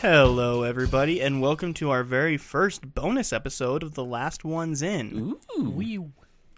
[0.00, 5.36] Hello, everybody, and welcome to our very first bonus episode of The Last Ones In,
[5.58, 6.00] We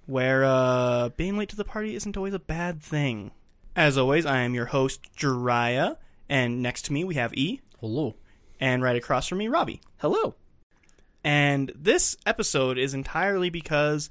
[0.07, 3.30] where uh, being late to the party isn't always a bad thing.
[3.74, 5.96] As always, I am your host, Jeriah,
[6.29, 8.16] and next to me we have E, hello.
[8.60, 9.80] and right across from me, Robbie.
[9.98, 10.35] Hello.
[11.25, 14.11] And this episode is entirely because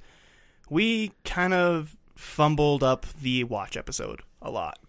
[0.69, 4.79] we kind of fumbled up the watch episode a lot.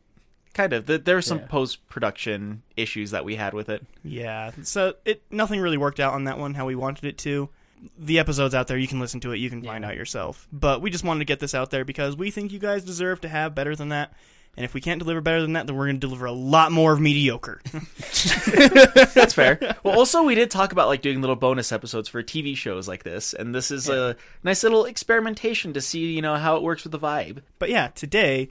[0.55, 0.87] Kind of.
[0.87, 1.47] There are some Yeah.
[1.47, 3.87] post production issues that we had with it.
[4.03, 7.49] Yeah, so it nothing really worked out on that one how we wanted it to.
[7.97, 10.49] The episode's out there, you can listen to it, you can find out yourself.
[10.53, 13.21] But we just wanted to get this out there because we think you guys deserve
[13.21, 14.13] to have better than that.
[14.59, 16.73] And if we can't deliver better than that, then we're going to deliver a lot
[16.73, 17.61] more of mediocre.
[17.73, 19.77] That's fair.
[19.85, 23.05] well, also we did talk about like doing little bonus episodes for TV shows like
[23.05, 26.83] this, and this is a nice little experimentation to see, you know, how it works
[26.83, 27.43] with the vibe.
[27.61, 28.49] but yeah, today,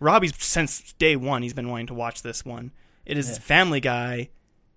[0.00, 2.72] Robbie's since day one, he's been wanting to watch this one.
[3.06, 4.30] It is Family Guy,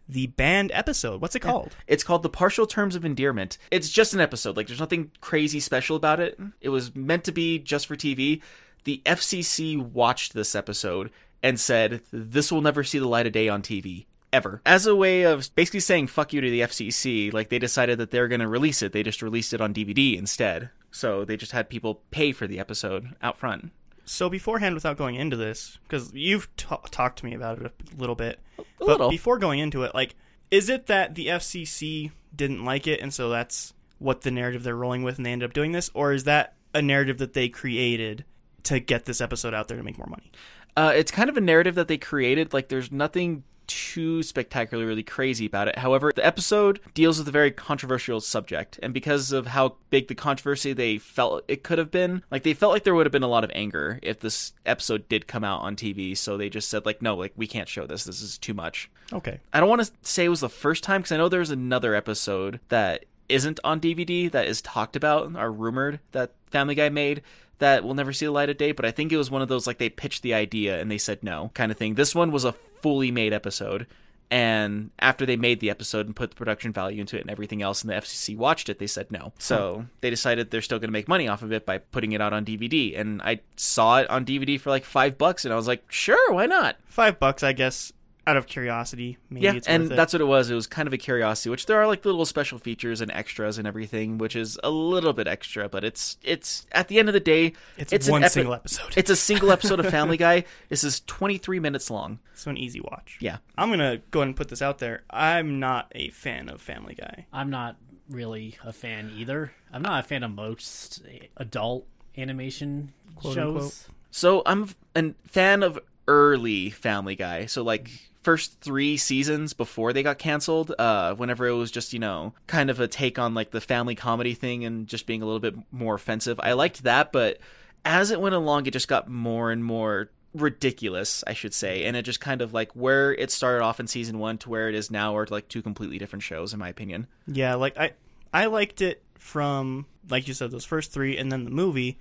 [0.07, 1.21] the banned episode.
[1.21, 1.75] What's it called?
[1.87, 3.57] It's called The Partial Terms of Endearment.
[3.71, 4.57] It's just an episode.
[4.57, 6.39] Like there's nothing crazy special about it.
[6.61, 8.43] It was meant to be just for TV.
[8.83, 11.11] The FCC watched this episode
[11.43, 14.61] and said this will never see the light of day on TV ever.
[14.65, 18.11] As a way of basically saying fuck you to the FCC, like they decided that
[18.11, 18.93] they're going to release it.
[18.93, 20.69] They just released it on DVD instead.
[20.91, 23.71] So they just had people pay for the episode out front.
[24.03, 27.99] So beforehand, without going into this, because you've t- talked to me about it a
[27.99, 28.39] little bit,
[28.79, 29.09] but little.
[29.09, 30.15] before going into it, like,
[30.49, 34.75] is it that the FCC didn't like it, and so that's what the narrative they're
[34.75, 37.47] rolling with, and they ended up doing this, or is that a narrative that they
[37.47, 38.25] created
[38.63, 40.31] to get this episode out there to make more money?
[40.75, 42.53] Uh, it's kind of a narrative that they created.
[42.53, 45.77] Like, there's nothing too spectacularly crazy about it.
[45.77, 50.15] However, the episode deals with a very controversial subject, and because of how big the
[50.15, 53.23] controversy they felt it could have been, like they felt like there would have been
[53.23, 56.17] a lot of anger if this episode did come out on TV.
[56.17, 58.03] So they just said, like, no, like we can't show this.
[58.03, 58.89] This is too much.
[59.13, 59.39] Okay.
[59.53, 61.95] I don't want to say it was the first time because I know there's another
[61.95, 67.21] episode that isn't on DVD that is talked about or rumored that Family Guy made
[67.61, 68.73] that will never see the light of day.
[68.73, 70.97] But I think it was one of those like they pitched the idea and they
[70.97, 71.95] said no kind of thing.
[71.95, 72.51] This one was a
[72.81, 73.87] fully made episode.
[74.29, 77.61] And after they made the episode and put the production value into it and everything
[77.61, 79.19] else, and the FCC watched it, they said no.
[79.19, 79.39] Hmm.
[79.39, 82.21] So they decided they're still going to make money off of it by putting it
[82.21, 82.97] out on DVD.
[82.97, 86.31] And I saw it on DVD for like five bucks, and I was like, sure,
[86.31, 86.77] why not?
[86.85, 87.91] Five bucks, I guess,
[88.27, 89.17] out of curiosity.
[89.31, 89.95] Maybe Yeah, it's and worth it.
[89.95, 90.51] that's what it was.
[90.51, 93.57] It was kind of a curiosity, which there are like little special features and extras
[93.57, 97.13] and everything, which is a little bit extra, but it's it's at the end of
[97.13, 98.93] the day, It's an one epi- single episode.
[98.95, 100.43] It's a single episode of Family Guy.
[100.69, 102.19] This is 23 minutes long.
[102.35, 103.17] so an easy watch.
[103.21, 103.37] Yeah.
[103.57, 105.01] I'm going to go ahead and put this out there.
[105.09, 107.25] I'm not a fan of Family Guy.
[107.33, 107.77] I'm not
[108.09, 109.51] really a fan either.
[109.73, 111.01] I'm not a fan of most
[111.37, 113.53] adult animation Quote, shows.
[113.55, 113.87] unquote.
[114.11, 117.45] So I'm a fan of early Family Guy.
[117.45, 117.89] So like
[118.23, 122.69] first three seasons before they got canceled, uh, whenever it was just you know kind
[122.69, 125.55] of a take on like the family comedy thing and just being a little bit
[125.71, 126.39] more offensive.
[126.41, 127.39] I liked that, but
[127.85, 131.97] as it went along, it just got more and more ridiculous, I should say, and
[131.97, 134.75] it just kind of like where it started off in season one to where it
[134.75, 137.07] is now are like two completely different shows, in my opinion.
[137.27, 137.93] Yeah, like I
[138.33, 141.99] I liked it from like you said those first 3 and then the movie.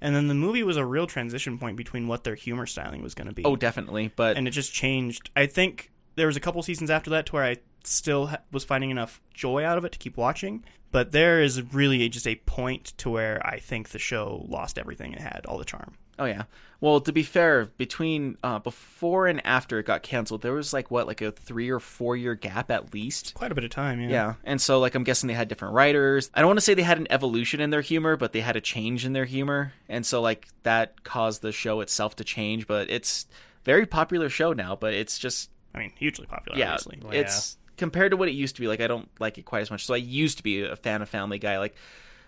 [0.00, 3.14] And then the movie was a real transition point between what their humor styling was
[3.14, 3.44] going to be.
[3.44, 5.30] Oh, definitely, but and it just changed.
[5.36, 8.64] I think there was a couple seasons after that to where I still ha- was
[8.64, 12.36] finding enough joy out of it to keep watching, but there is really just a
[12.36, 15.94] point to where I think the show lost everything it had, all the charm.
[16.20, 16.44] Oh yeah.
[16.80, 20.90] Well, to be fair, between uh, before and after it got canceled, there was like
[20.90, 23.34] what, like a three or four year gap at least.
[23.34, 24.08] Quite a bit of time, yeah.
[24.08, 26.30] Yeah, and so like I'm guessing they had different writers.
[26.34, 28.56] I don't want to say they had an evolution in their humor, but they had
[28.56, 32.66] a change in their humor, and so like that caused the show itself to change.
[32.66, 33.26] But it's
[33.64, 34.76] very popular show now.
[34.76, 36.98] But it's just I mean, hugely popular, yeah, obviously.
[37.02, 38.68] Well, it's compared to what it used to be.
[38.68, 39.86] Like I don't like it quite as much.
[39.86, 41.58] So I used to be a fan of Family Guy.
[41.58, 41.76] Like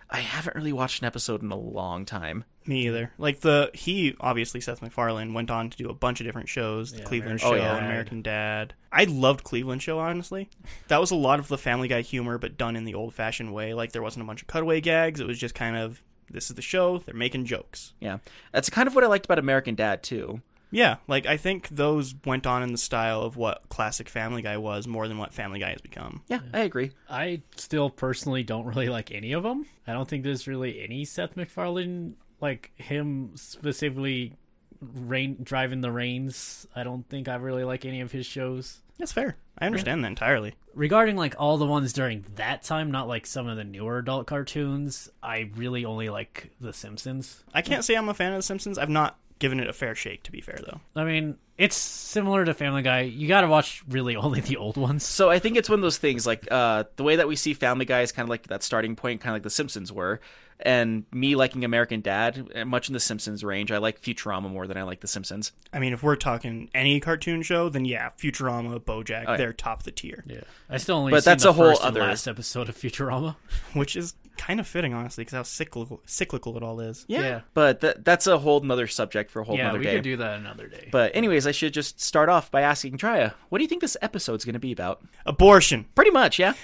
[0.09, 2.43] I haven't really watched an episode in a long time.
[2.65, 3.11] Me either.
[3.17, 6.91] Like the he obviously Seth MacFarlane went on to do a bunch of different shows,
[6.91, 7.85] the Yeah, Cleveland American Show, Oh, yeah.
[7.85, 8.73] American Dad.
[8.91, 10.49] I loved Cleveland Show honestly.
[10.87, 13.73] That was a lot of the Family Guy humor, but done in the old-fashioned way.
[13.73, 15.19] Like there wasn't a bunch of cutaway gags.
[15.19, 16.99] It was just kind of this is the show.
[16.99, 17.93] They're making jokes.
[17.99, 18.19] Yeah,
[18.51, 20.41] that's kind of what I liked about American Dad too.
[20.71, 24.57] Yeah, like I think those went on in the style of what classic Family Guy
[24.57, 26.23] was more than what Family Guy has become.
[26.27, 26.93] Yeah, I agree.
[27.07, 29.67] I still personally don't really like any of them.
[29.85, 34.35] I don't think there's really any Seth MacFarlane like him specifically
[34.79, 36.67] rain driving the reins.
[36.75, 38.81] I don't think I really like any of his shows.
[38.99, 39.37] That's fair.
[39.57, 40.55] I understand that entirely.
[40.73, 44.27] regarding like all the ones during that time, not like some of the newer adult
[44.27, 47.43] cartoons, I really only like The Simpsons.
[47.53, 48.77] I can't say I'm a fan of The Simpsons.
[48.77, 50.79] I've not given it a fair shake, to be fair, though.
[50.95, 53.01] I mean, it's similar to Family Guy.
[53.01, 55.03] You got to watch really only the old ones.
[55.03, 57.53] So I think it's one of those things like uh, the way that we see
[57.53, 60.19] Family Guy is kind of like that starting point, kind of like The Simpsons were.
[60.59, 64.65] And me liking American Dad, uh, much in The Simpsons range, I like Futurama more
[64.67, 65.51] than I like The Simpsons.
[65.73, 69.37] I mean, if we're talking any cartoon show, then yeah, Futurama, BoJack, yeah.
[69.37, 71.11] they're top of the tier, Yeah, I still only.
[71.11, 73.35] But seen that's the a whole first other- last episode of Futurama.
[73.73, 77.05] which is kind of fitting, honestly, because how cyclical cyclical it all is.
[77.07, 77.41] Yeah.
[77.53, 79.95] But that that's a whole nother subject for a whole yeah, nother we day.
[79.95, 80.89] could do that another day.
[80.91, 83.97] But anyways, I should just start off by asking Jeriah, what do you think this
[84.01, 85.03] episode's going to be about?
[85.25, 85.85] Abortion.
[85.95, 86.53] Pretty much, yeah.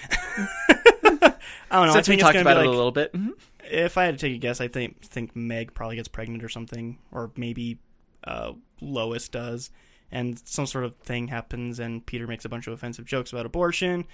[1.72, 1.92] I don't know.
[1.92, 3.12] Since I we talked about gonna it be a little bit.
[3.12, 3.32] Mhm.
[3.70, 6.48] If I had to take a guess, I think think Meg probably gets pregnant or
[6.48, 7.78] something, or maybe
[8.24, 9.70] uh, Lois does,
[10.10, 13.46] and some sort of thing happens, and Peter makes a bunch of offensive jokes about
[13.46, 14.04] abortion,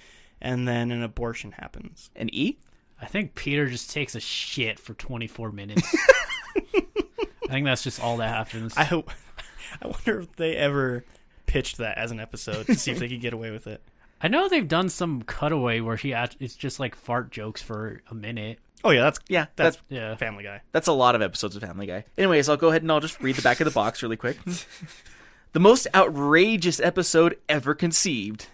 [0.41, 2.09] and then an abortion happens.
[2.15, 2.59] And E?
[3.01, 5.95] I think Peter just takes a shit for 24 minutes.
[6.75, 8.75] I think that's just all that happens.
[8.75, 9.11] I hope.
[9.81, 11.05] I wonder if they ever
[11.45, 13.81] pitched that as an episode to see if they could get away with it.
[14.21, 18.01] I know they've done some cutaway where he act- it's just like fart jokes for
[18.09, 18.59] a minute.
[18.83, 20.15] Oh yeah, that's Yeah, that's that's Yeah.
[20.15, 20.61] Family Guy.
[20.71, 22.05] that's a lot of episodes of Family Guy.
[22.17, 24.37] Anyways, I'll go ahead and I'll just read the back of the box really quick.
[25.53, 28.47] the most outrageous episode ever conceived.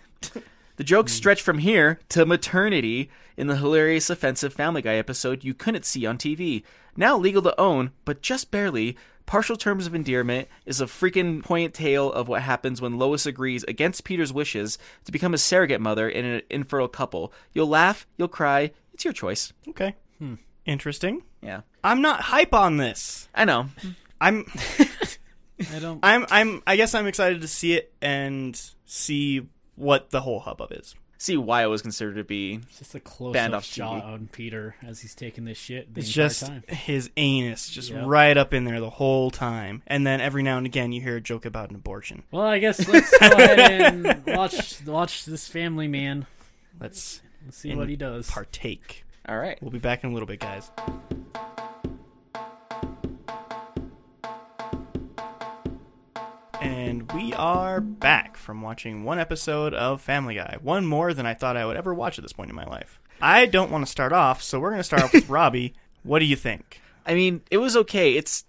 [0.76, 1.18] The jokes hmm.
[1.18, 6.06] stretch from here to maternity in the hilarious offensive Family Guy episode you couldn't see
[6.06, 6.64] on TV.
[6.96, 8.98] Now legal to own, but just barely.
[9.26, 13.64] Partial terms of endearment is a freaking poignant tale of what happens when Lois agrees
[13.64, 17.34] against Peter's wishes to become a surrogate mother in an infertile couple.
[17.54, 18.72] You'll laugh, you'll cry.
[18.94, 19.54] It's your choice.
[19.70, 20.36] Okay, hmm.
[20.66, 21.24] interesting.
[21.42, 23.28] Yeah, I'm not hype on this.
[23.34, 23.68] I know.
[24.22, 24.46] I'm
[25.74, 26.00] I don't.
[26.04, 30.72] I'm I'm I guess I'm excited to see it and see what the whole hubbub
[30.72, 30.96] is.
[31.24, 34.04] See why it was considered to be It's just a close Banned up off shot
[34.04, 34.06] TV.
[34.14, 36.64] on Peter as he's taking this shit the It's just time.
[36.68, 38.04] his anus just Yep.
[38.08, 39.84] right up in there the whole time.
[39.88, 42.24] And then every now and again you hear a joke about an abortion.
[42.30, 46.26] Well, I guess let's go ahead and watch watch this family man.
[46.82, 48.30] Let's Let's see what he does.
[48.30, 49.06] partake.
[49.30, 49.58] all right.
[49.62, 50.72] We'll be back in a little bit, guys.
[56.64, 60.56] And we are back from watching one episode of Family Guy.
[60.62, 63.02] One more than I thought I would ever watch at this point in my life.
[63.22, 65.74] I don't want to start off, so we're going to start off with Robbie.
[66.04, 66.80] What do you think?
[67.06, 68.14] I mean, it was okay.
[68.14, 68.46] It's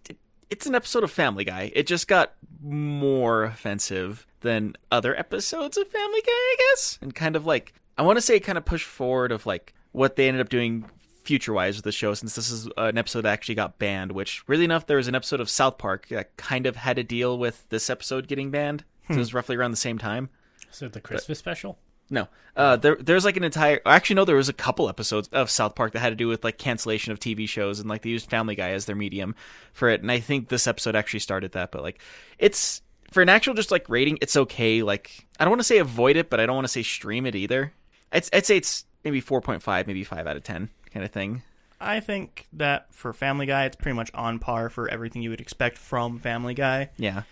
[0.49, 1.73] it's an episode of Family Guy.
[1.75, 7.01] It just got more offensive than other episodes of Family Guy, I guess.
[7.03, 10.15] And kind of like I want to say kind of pushed forward of like what
[10.15, 10.89] they ended up doing
[11.25, 14.65] future-wise with the show since this is an episode that actually got banned, which really
[14.65, 17.69] enough there was an episode of South Park that kind of had to deal with
[17.71, 18.85] this episode getting banned.
[19.09, 20.31] So it was roughly around the same time.
[20.71, 21.79] So the Christmas special.
[22.11, 23.81] No, uh, there there's like an entire.
[23.87, 26.45] Actually, no, there was a couple episodes of South Park that had to do with
[26.45, 29.35] like cancellation of TV shows and like they used Family Guy as their medium
[29.73, 30.03] for it.
[30.03, 31.71] And I think this episode actually started that.
[31.71, 32.01] But like,
[32.39, 34.83] it's for an actual just like rating, it's okay.
[34.83, 37.25] Like, I don't want to say avoid it, but I don't want to say stream
[37.25, 37.73] it either.
[38.13, 41.11] I'd, I'd say it's maybe four point five, maybe five out of ten kind of
[41.13, 41.43] thing.
[41.81, 45.41] I think that for Family Guy, it's pretty much on par for everything you would
[45.41, 46.89] expect from Family Guy.
[46.97, 47.25] Yeah,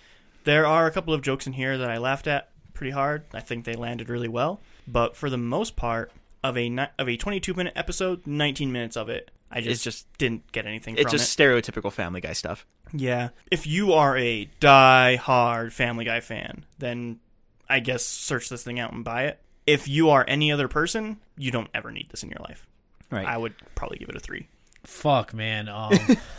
[0.44, 3.22] There are a couple of jokes in here that I laughed at pretty hard.
[3.32, 6.10] I think they landed really well, but for the most part
[6.42, 9.82] of a ni- of a 22 minute episode, 19 minutes of it, I just It's
[9.84, 11.42] just- didn't get anything it's just it.
[11.42, 12.66] stereotypical Family Guy stuff.
[12.92, 17.20] Yeah, if you are a die hard Family Guy fan, then
[17.70, 19.38] I guess search this thing out and buy it.
[19.66, 22.66] If you are any other person, you don't ever need this in your life.
[23.12, 23.26] Right.
[23.26, 24.48] I would probably give it a three.
[24.84, 25.68] Fuck, man.
[25.68, 25.92] Um,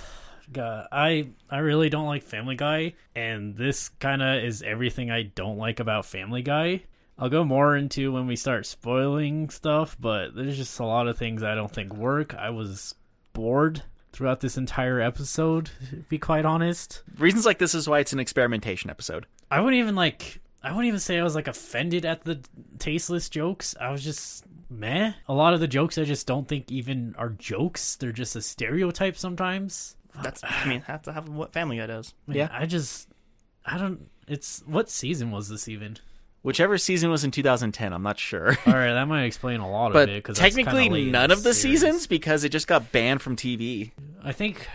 [0.52, 5.24] God, I I really don't like Family Guy, and this kind of is everything I
[5.24, 6.84] don't like about Family Guy.
[7.18, 11.18] I'll go more into when we start spoiling stuff, but there's just a lot of
[11.18, 12.34] things I don't think work.
[12.34, 12.96] I was
[13.34, 17.04] bored throughout this entire episode, to be quite honest.
[17.18, 19.26] Reasons like this is why it's an experimentation episode.
[19.52, 20.40] I wouldn't even like.
[20.64, 22.40] I wouldn't even say I was like offended at the
[22.80, 23.76] tasteless jokes.
[23.80, 25.14] I was just meh.
[25.28, 27.96] A lot of the jokes I just don't think even are jokes.
[27.98, 29.96] They're just a stereotype sometimes.
[30.22, 32.14] That's I mean that's how what Family Guy does.
[32.28, 32.50] Man, Yeah.
[32.52, 33.10] I just
[33.66, 35.98] I don't it's what season was this even?
[36.44, 38.50] Whichever season was in 2010, I'm not sure.
[38.66, 41.54] All right, that might explain a lot but of it cuz technically none of the
[41.54, 43.92] seasons because it just got banned from TV.
[44.24, 44.70] I think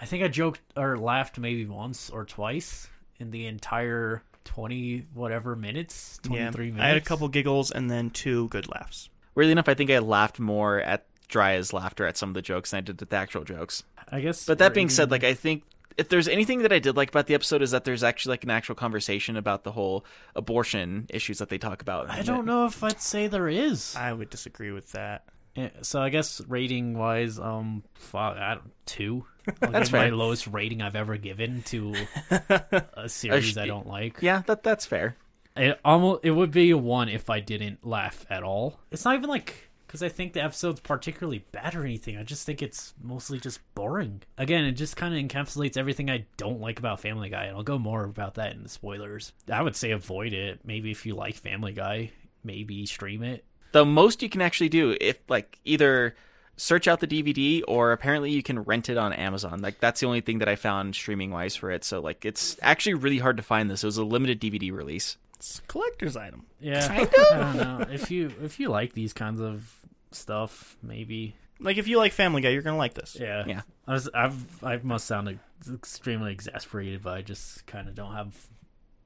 [0.00, 2.88] I think I joked or laughed maybe once or twice
[3.18, 6.82] in the entire 20 whatever minutes, 23 minutes.
[6.82, 9.10] I had a couple giggles and then two good laughs.
[9.34, 12.70] Weirdly enough, I think I laughed more at Jeriah's laughter at some of the jokes
[12.70, 13.84] than I did at the actual jokes.
[14.10, 15.64] I guess But that being rating- said, like I think
[15.98, 18.44] if there's anything that I did like about the episode is that there's actually like
[18.44, 22.08] an actual conversation about the whole abortion issues that they talk about.
[22.10, 23.96] I don't know if I'd say there is.
[23.96, 25.24] I would disagree with that.
[25.56, 29.24] Yeah, so I guess rating wise, um, fuck, I don't, two.
[29.60, 30.14] That's my fair.
[30.14, 31.94] lowest rating I've ever given to
[32.94, 34.18] a series I don't like.
[34.20, 35.16] Yeah, that that's fair.
[35.56, 38.80] It almost it would be a one if I didn't laugh at all.
[38.90, 42.18] It's not even like because I think the episode's particularly bad or anything.
[42.18, 44.22] I just think it's mostly just boring.
[44.36, 47.62] Again, it just kind of encapsulates everything I don't like about Family Guy, and I'll
[47.62, 49.32] go more about that in the spoilers.
[49.50, 50.60] I would say avoid it.
[50.64, 52.10] Maybe if you like Family Guy,
[52.42, 53.44] maybe stream it.
[53.76, 56.16] The most you can actually do if like either
[56.56, 59.60] search out the DVD or apparently you can rent it on Amazon.
[59.60, 61.84] Like that's the only thing that I found streaming wise for it.
[61.84, 63.84] So like it's actually really hard to find this.
[63.84, 65.18] It was a limited DVD release.
[65.34, 66.46] It's a collector's item.
[66.58, 67.04] Yeah, I
[67.36, 69.70] don't know if you if you like these kinds of
[70.10, 71.36] stuff, maybe.
[71.60, 73.14] Like if you like Family Guy, you're gonna like this.
[73.20, 73.60] Yeah, Yeah.
[73.86, 75.38] I was I've I must sound
[75.70, 78.46] extremely exasperated, but I just kind of don't have.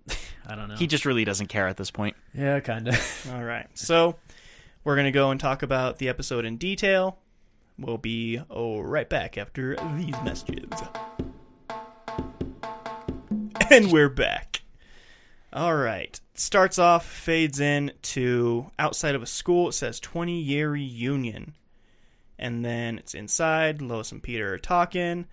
[0.47, 0.77] I don't know.
[0.77, 2.15] He just really doesn't care at this point.
[2.33, 3.31] yeah, kind of.
[3.35, 3.67] All right.
[3.75, 4.15] So
[4.85, 7.19] we're gonna go and talk about the episode in detail.
[7.79, 10.69] We'll be oh, right back after these messages.
[13.71, 14.63] And we're back.
[15.53, 16.19] All right.
[16.35, 19.69] Starts off, fades in to outside of a school.
[19.69, 21.55] It says 20 year reunion.
[22.39, 23.81] And then it's inside.
[23.81, 25.27] Lois and Peter are talking.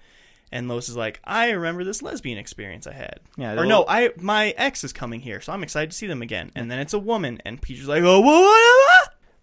[0.51, 3.19] And Lois is like, I remember this lesbian experience I had.
[3.37, 6.21] Yeah, Or no, I my ex is coming here, so I'm excited to see them
[6.21, 6.51] again.
[6.55, 8.96] And then it's a woman, and Peter's like, oh, what?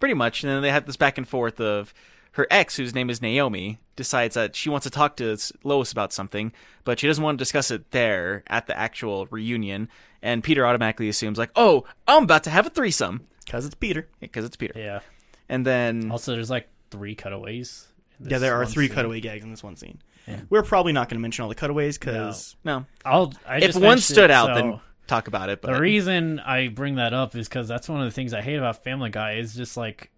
[0.04, 0.42] Pretty much.
[0.44, 1.94] And then they have this back and forth of
[2.32, 6.12] her ex, whose name is Naomi, decides that she wants to talk to Lois about
[6.12, 6.52] something,
[6.84, 9.88] but she doesn't want to discuss it there at the actual reunion.
[10.20, 13.26] And Peter automatically assumes, like, oh, I'm about to have a threesome.
[13.46, 14.06] Because it's Peter.
[14.20, 14.74] Because it's Peter.
[14.78, 15.00] yeah.
[15.48, 17.88] And then Also, there's like three cutaways.
[18.20, 18.96] Yeah, there are three scene.
[18.96, 20.02] cutaway gags in this one scene.
[20.28, 20.40] Yeah.
[20.50, 23.32] We're probably not going to mention all the cutaways because no, I'll.
[23.46, 25.60] I if just one stood it, out, so- then talk about it.
[25.62, 28.40] But the reason I bring that up is because that's one of the things I
[28.42, 30.10] hate about Family Guy is just like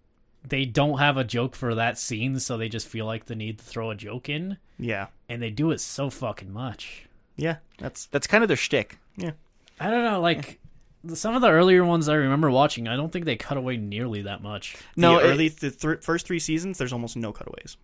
[0.47, 3.57] they don't have a joke for that scene, so they just feel like the need
[3.59, 7.05] to throw a joke in, yeah, and they do it so fucking much.
[7.35, 8.97] yeah, that's that's kind of their shtick.
[9.17, 9.31] yeah.
[9.79, 10.59] I don't know, like
[11.13, 14.23] some of the earlier ones I remember watching, I don't think they cut away nearly
[14.23, 14.75] that much.
[14.95, 17.77] No, the it- early the th- first three seasons, there's almost no cutaways.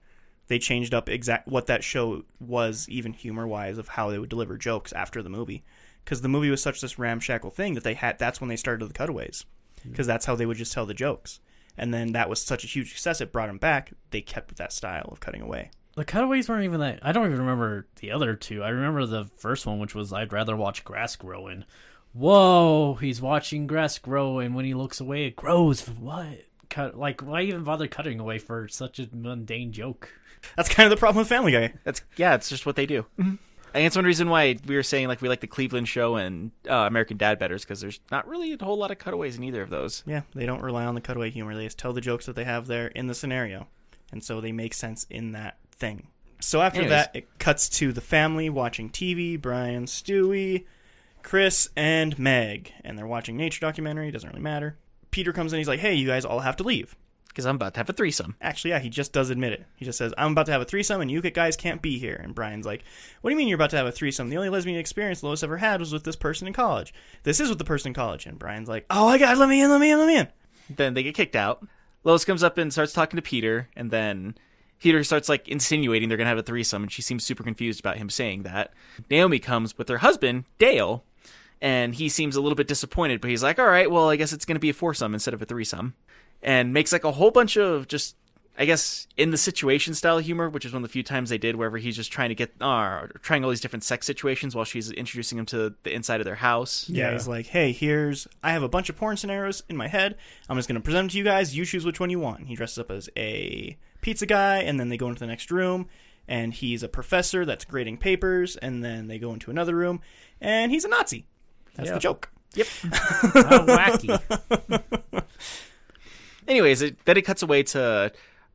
[0.48, 4.30] They changed up exact what that show was, even humor wise, of how they would
[4.30, 5.64] deliver jokes after the movie.
[6.04, 8.20] Because the movie was such this ramshackle thing that they had.
[8.20, 9.46] That's when they started the cutaways,
[9.90, 11.40] because that's how they would just tell the jokes.
[11.78, 13.94] And then that was such a huge success, it brought them back.
[14.12, 15.72] They kept with that style of cutting away.
[15.96, 17.00] The cutaways weren't even that.
[17.04, 18.64] I don't even remember the other two.
[18.64, 21.66] I remember the first one, which was I'd rather watch grass growing.
[22.14, 25.88] Whoa, he's watching grass grow, and when he looks away, it grows.
[25.88, 26.44] What?
[26.70, 26.98] Cut?
[26.98, 30.10] Like, why even bother cutting away for such a mundane joke?
[30.58, 31.74] That's kind of the problem with Family Guy.
[31.84, 33.06] That's yeah, it's just what they do.
[33.20, 33.36] Mm-hmm.
[33.74, 36.16] I think it's one reason why we were saying like we like the Cleveland Show
[36.16, 39.44] and uh, American Dad better because there's not really a whole lot of cutaways in
[39.44, 40.04] either of those.
[40.06, 41.56] Yeah, they don't rely on the cutaway humor.
[41.56, 43.68] They just tell the jokes that they have there in the scenario.
[44.12, 46.08] And so they make sense in that thing.
[46.40, 46.92] So after Anyways.
[46.92, 50.66] that, it cuts to the family watching TV Brian, Stewie,
[51.24, 52.72] Chris, and Meg.
[52.84, 54.12] And they're watching nature documentary.
[54.12, 54.78] Doesn't really matter.
[55.10, 55.58] Peter comes in.
[55.58, 56.96] He's like, hey, you guys all have to leave.
[57.34, 58.36] Because I'm about to have a threesome.
[58.40, 59.66] Actually, yeah, he just does admit it.
[59.76, 62.20] He just says, I'm about to have a threesome, and you guys can't be here.
[62.24, 62.84] And Brian's like,
[63.22, 64.30] What do you mean you're about to have a threesome?
[64.30, 66.94] The only lesbian experience Lois ever had was with this person in college.
[67.24, 68.28] This is with the person in college.
[68.28, 70.28] And Brian's like, Oh my god, let me in, let me in, let me in.
[70.70, 71.66] Then they get kicked out.
[72.04, 74.36] Lois comes up and starts talking to Peter, and then
[74.80, 77.98] Peter starts like insinuating they're gonna have a threesome, and she seems super confused about
[77.98, 78.74] him saying that.
[79.10, 81.06] Naomi comes with her husband Dale,
[81.62, 84.34] and he seems a little bit disappointed, but he's like, "All right, well, I guess
[84.34, 85.94] it's gonna be a foursome instead of a threesome,"
[86.44, 88.16] and makes like a whole bunch of just.
[88.56, 91.40] I guess in the situation style humor, which is one of the few times they
[91.40, 94.64] did, wherever he's just trying to get, uh, trying all these different sex situations while
[94.64, 96.88] she's introducing him to the inside of their house.
[96.88, 97.14] Yeah, Yeah.
[97.14, 100.18] he's like, hey, here's I have a bunch of porn scenarios in my head.
[100.48, 101.56] I'm just gonna present them to you guys.
[101.58, 102.46] You choose which one you want.
[102.46, 105.88] He dresses up as a pizza guy, and then they go into the next room,
[106.28, 110.00] and he's a professor that's grading papers, and then they go into another room,
[110.40, 111.26] and he's a Nazi.
[111.74, 111.96] That's Yeah.
[111.96, 112.30] the joke.
[112.54, 112.68] Yep.
[112.94, 115.24] How wacky!
[116.48, 118.12] Anyways, it, then it cuts away to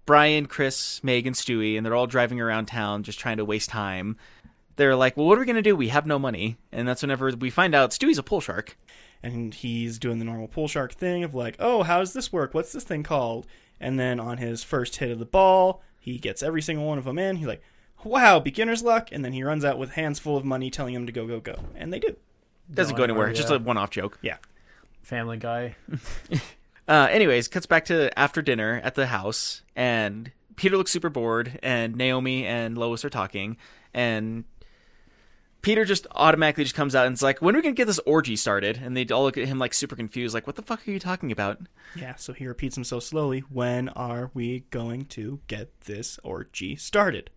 [0.07, 3.69] Brian, Chris, Meg, and Stewie, and they're all driving around town just trying to waste
[3.71, 4.17] time.
[4.77, 5.75] They're like, "Well, what are we gonna do?
[5.77, 8.77] We have no money." And that's whenever we find out Stewie's a pool shark.
[9.21, 12.55] and he's doing the normal pool shark thing of like, oh, how does this work?
[12.55, 13.49] What's this thing called?
[13.81, 17.05] And then on his first hit of the ball, he gets every single one of
[17.05, 17.35] them in.
[17.35, 17.61] He's like,
[18.05, 19.09] wow, beginner's luck.
[19.11, 21.41] And then he runs out with hands full of money telling him to go, go,
[21.41, 21.57] go.
[21.75, 22.15] And they do.
[22.73, 23.27] Doesn't No, go anywhere.
[23.27, 24.19] know, It's just a one-off joke.
[24.23, 24.37] Yeah.
[25.03, 25.75] Family Guy.
[26.89, 31.61] Uh, anyways, cuts back to after dinner at the house, and Peter looks super bored,
[31.63, 33.59] and Naomi and Lois are talking,
[33.93, 34.45] and
[35.61, 37.99] Peter just automatically just comes out and it's like, when are we gonna get this
[38.07, 38.81] orgy started?
[38.83, 41.01] And they all look at him like super confused, like, what the fuck are you
[41.01, 41.59] talking about?
[41.97, 43.41] Yeah, so he repeats himself so slowly.
[43.41, 47.31] When are we going to get this orgy started?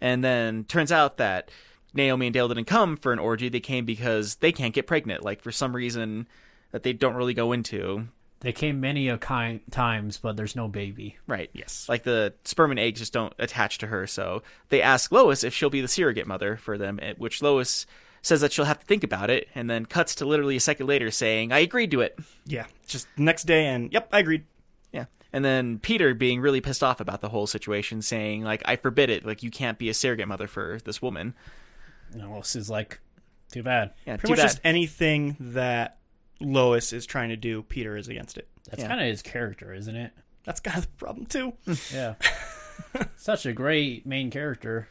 [0.00, 1.50] And then turns out that
[1.92, 3.48] Naomi and Dale didn't come for an orgy.
[3.48, 5.24] They came because they can't get pregnant.
[5.24, 6.28] Like for some reason
[6.70, 8.08] that they don't really go into.
[8.40, 11.16] They came many a kind times, but there's no baby.
[11.26, 11.50] Right.
[11.52, 11.88] Yes.
[11.88, 14.06] Like the sperm and eggs just don't attach to her.
[14.06, 17.84] So they ask Lois if she'll be the surrogate mother for them, eh, which Lois
[18.22, 20.86] says that she'll have to think about it, and then cuts to literally a second
[20.86, 22.18] later saying, I agreed to it.
[22.46, 24.44] Yeah, just the next day, and yep, I agreed.
[24.92, 25.04] Yeah.
[25.32, 29.08] And then Peter being really pissed off about the whole situation, saying, like, I forbid
[29.10, 29.24] it.
[29.24, 31.34] Like, you can't be a surrogate mother for this woman.
[32.12, 32.98] And Lois is like,
[33.52, 33.92] too bad.
[34.06, 34.42] Yeah, Pretty too much bad.
[34.42, 35.97] just anything that
[36.40, 38.48] Lois is trying to do, Peter is against it.
[38.70, 38.88] That's Yeah.
[38.88, 40.12] kind of his character, isn't it?
[40.44, 41.54] That's kind of the problem too.
[41.92, 42.14] Yeah.
[43.16, 44.88] Such a great main character.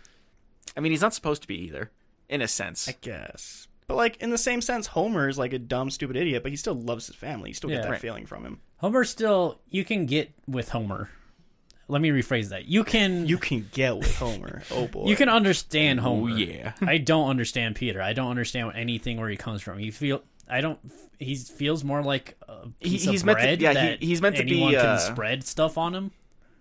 [0.76, 1.92] I mean, he's not supposed to be either,
[2.30, 2.88] in a sense.
[2.88, 3.68] I guess.
[3.88, 6.58] But like in the same sense, Homer is like a dumb, stupid idiot, but he
[6.58, 7.50] still loves his family.
[7.52, 8.02] You still get that Right.
[8.02, 8.60] feeling from him.
[8.78, 11.10] Homer still, you can get with Homer.
[11.88, 12.66] Let me rephrase that.
[12.66, 14.62] You can You can get with Homer.
[14.72, 15.08] Oh boy.
[15.08, 16.34] you can understand Homer.
[16.34, 16.74] Oh, yeah.
[16.82, 18.02] I don't understand Peter.
[18.02, 19.78] I don't understand anything where he comes from.
[19.80, 20.80] He feel I don't.
[21.20, 24.36] He feels more like a He- he's of meant to- bread yeah, he- he's meant
[24.38, 26.12] to be, anyone uh, can spread stuff on him.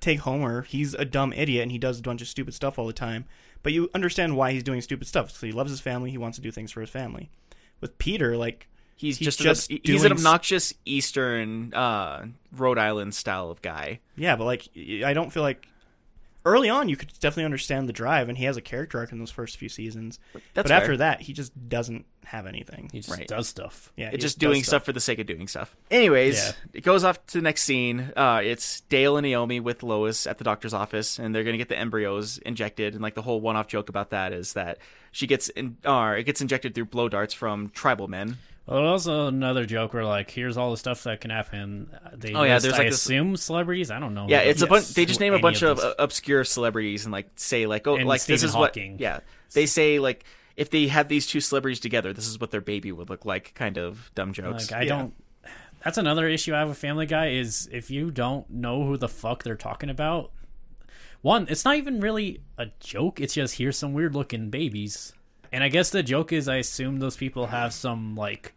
[0.01, 0.63] take Homer.
[0.63, 3.25] He's a dumb idiot and he does a bunch of stupid stuff all the time.
[3.63, 5.31] But you understand why he's doing stupid stuff.
[5.33, 6.11] So he loves his family.
[6.11, 7.31] He wants to do things for his family.
[7.81, 13.15] With Peter, like He's, He's just, just an, he's an obnoxious Eastern uh, Rhode Island
[13.15, 14.01] style of guy.
[14.17, 14.69] yeah, but like
[15.05, 15.69] I don't feel like
[16.47, 19.19] early on you could definitely understand the drive, and he has a character arc in
[19.19, 20.19] those first few seasons.
[20.55, 22.89] That's but after that, he just doesn't have anything.
[22.93, 23.27] He just right.
[23.29, 23.93] does stuff.
[23.97, 24.85] Yeah, he It's just does doing stuff.
[24.85, 25.77] for the sake of doing stuff.
[25.91, 26.53] Anyways, Yeah.
[26.73, 28.13] it goes off to the next scene.
[28.17, 31.69] Uh, it's Dale and Naomi with Lois at the doctor's office, and they're gonna get
[31.69, 32.95] the embryos injected.
[32.95, 34.79] And like the whole one-off joke about that is that
[35.13, 38.39] she gets in, or it gets injected through blow darts from tribal men.
[38.67, 41.89] Well, also another joke where like, here's all the stuff that can happen.
[42.15, 43.91] They Oh, yeah, list, there's, I like, this- assume celebrities.
[43.93, 44.27] I don't know.
[44.29, 44.89] Yeah, it's a bunch.
[44.89, 48.09] They just name a bunch of of, obscure celebrities and like say like, oh, And
[48.09, 48.93] like this is Hawking.
[48.93, 49.01] what.
[49.01, 49.21] Yeah,
[49.53, 50.25] they say like
[50.57, 53.55] if they had these two celebrities together, this is what their baby would look like.
[53.55, 54.71] Kind of dumb jokes.
[54.71, 54.89] Like I Yeah.
[54.99, 55.15] don't.
[55.85, 59.09] That's another issue I have with Family Guy is if you don't know who the
[59.09, 60.33] fuck they're talking about.
[61.23, 63.21] One, it's not even really a joke.
[63.21, 65.13] It's just here's some weird looking babies,
[65.53, 68.55] and I guess the joke is I assume those people have some like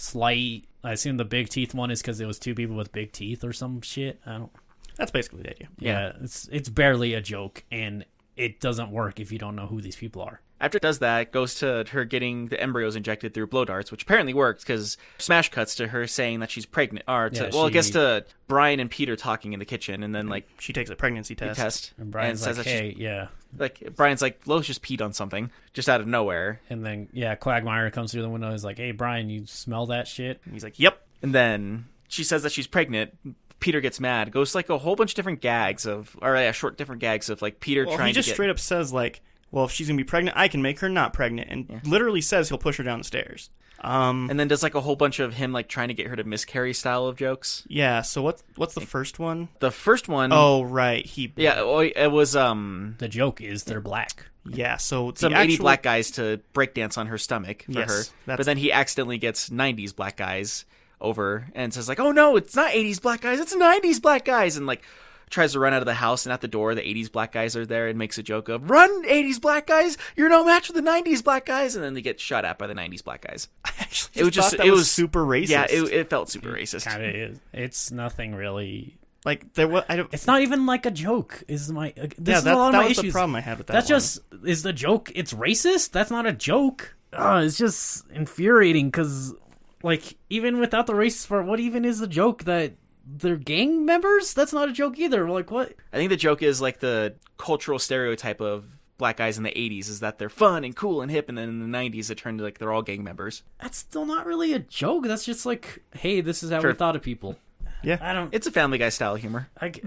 [0.00, 0.64] slight.
[0.82, 3.44] I assume the big teeth one is because it was two people with big teeth
[3.44, 4.20] or some shit.
[4.24, 4.52] I don't.
[4.96, 5.68] That's basically the idea.
[5.78, 8.04] Yeah, it's it's barely a joke, and
[8.36, 10.40] it doesn't work if you don't know who these people are.
[10.60, 13.90] After it does that, it goes to her getting the embryos injected through blow darts,
[13.90, 17.04] which apparently works because Smash cuts to her saying that she's pregnant.
[17.08, 20.14] Or to, Yeah, well, it gets to Brian and Peter talking in the kitchen, and
[20.14, 21.58] then like She takes a pregnancy test.
[21.58, 25.50] test And Brian's like, that "Hey, yeah." like Brian's like Lois just peed on something
[25.72, 28.50] just out of nowhere, And then yeah, Quagmire comes through the window.
[28.52, 32.22] He's like, "Hey, Brian, you smell that shit?" And he's like, "Yep." and then she
[32.24, 33.16] says that she's pregnant.
[33.60, 36.78] Peter gets mad, goes like a whole bunch of different gags of, or yeah, short
[36.78, 38.36] different gags of like Peter Well, trying he just to get.
[38.36, 41.12] straight up says like, "Well, if she's gonna be pregnant, I can make her not
[41.12, 43.50] pregnant," and literally says he'll push her down the stairs.
[43.82, 46.14] Um, and then does like a whole bunch of him like trying to get her
[46.16, 47.64] to miscarry style of jokes.
[47.66, 48.02] yeah.
[48.02, 49.48] So what's what's the first one?
[49.60, 51.04] The first one, Oh, right.
[51.06, 54.26] He yeah, oh, it was um The joke is they're black.
[54.44, 54.76] yeah.
[54.76, 57.94] So the some 80 actual- black guys to breakdance on her stomach for Yes, her.
[58.26, 60.66] that's- But then he accidentally gets 90s black guys
[61.00, 64.58] over and says like, "Oh no, it's not 80s black guys, it's 90s black guys."
[64.58, 64.82] And like
[65.30, 67.56] tries to run out of the house and at the door the 80s black guys
[67.56, 70.72] are there and makes a joke of, "Run 80s black guys, you're no match for
[70.72, 73.48] the 90s black guys." And then they get shot at by the 90s black guys.
[73.64, 75.48] I actually It was just thought that it was, was super racist.
[75.48, 76.84] Yeah, it, it felt super racist.
[76.84, 77.38] Kind of is.
[77.52, 78.98] It's nothing really.
[79.24, 79.84] like there was.
[79.88, 80.12] I don't.
[80.12, 81.42] It's not even like a joke.
[81.48, 83.12] Is my uh, this yeah, is that, a lot of my was issues.
[83.12, 83.72] the problem I had with that.
[83.74, 84.00] That's one.
[84.00, 85.12] just is the joke.
[85.14, 85.92] It's racist.
[85.92, 86.96] That's not a joke.
[87.12, 89.34] Uh, it's just infuriating because,
[89.82, 92.74] like, even without the racist part, what even is the joke that
[93.06, 94.34] they're gang members?
[94.34, 95.28] That's not a joke either.
[95.28, 95.74] Like, what?
[95.92, 98.64] I think the joke is like the cultural stereotype of
[98.98, 101.48] black guys in the 80s is that they're fun and cool and hip and then
[101.48, 103.42] in the 90s it turned to like they're all gang members.
[103.58, 105.06] That's still not really a joke.
[105.06, 106.70] That's just like, hey, this is how Sure.
[106.72, 107.36] we thought of people.
[107.82, 107.96] Yeah.
[108.02, 108.28] I don't.
[108.34, 109.48] It's a family guy style humor.
[109.58, 109.80] I g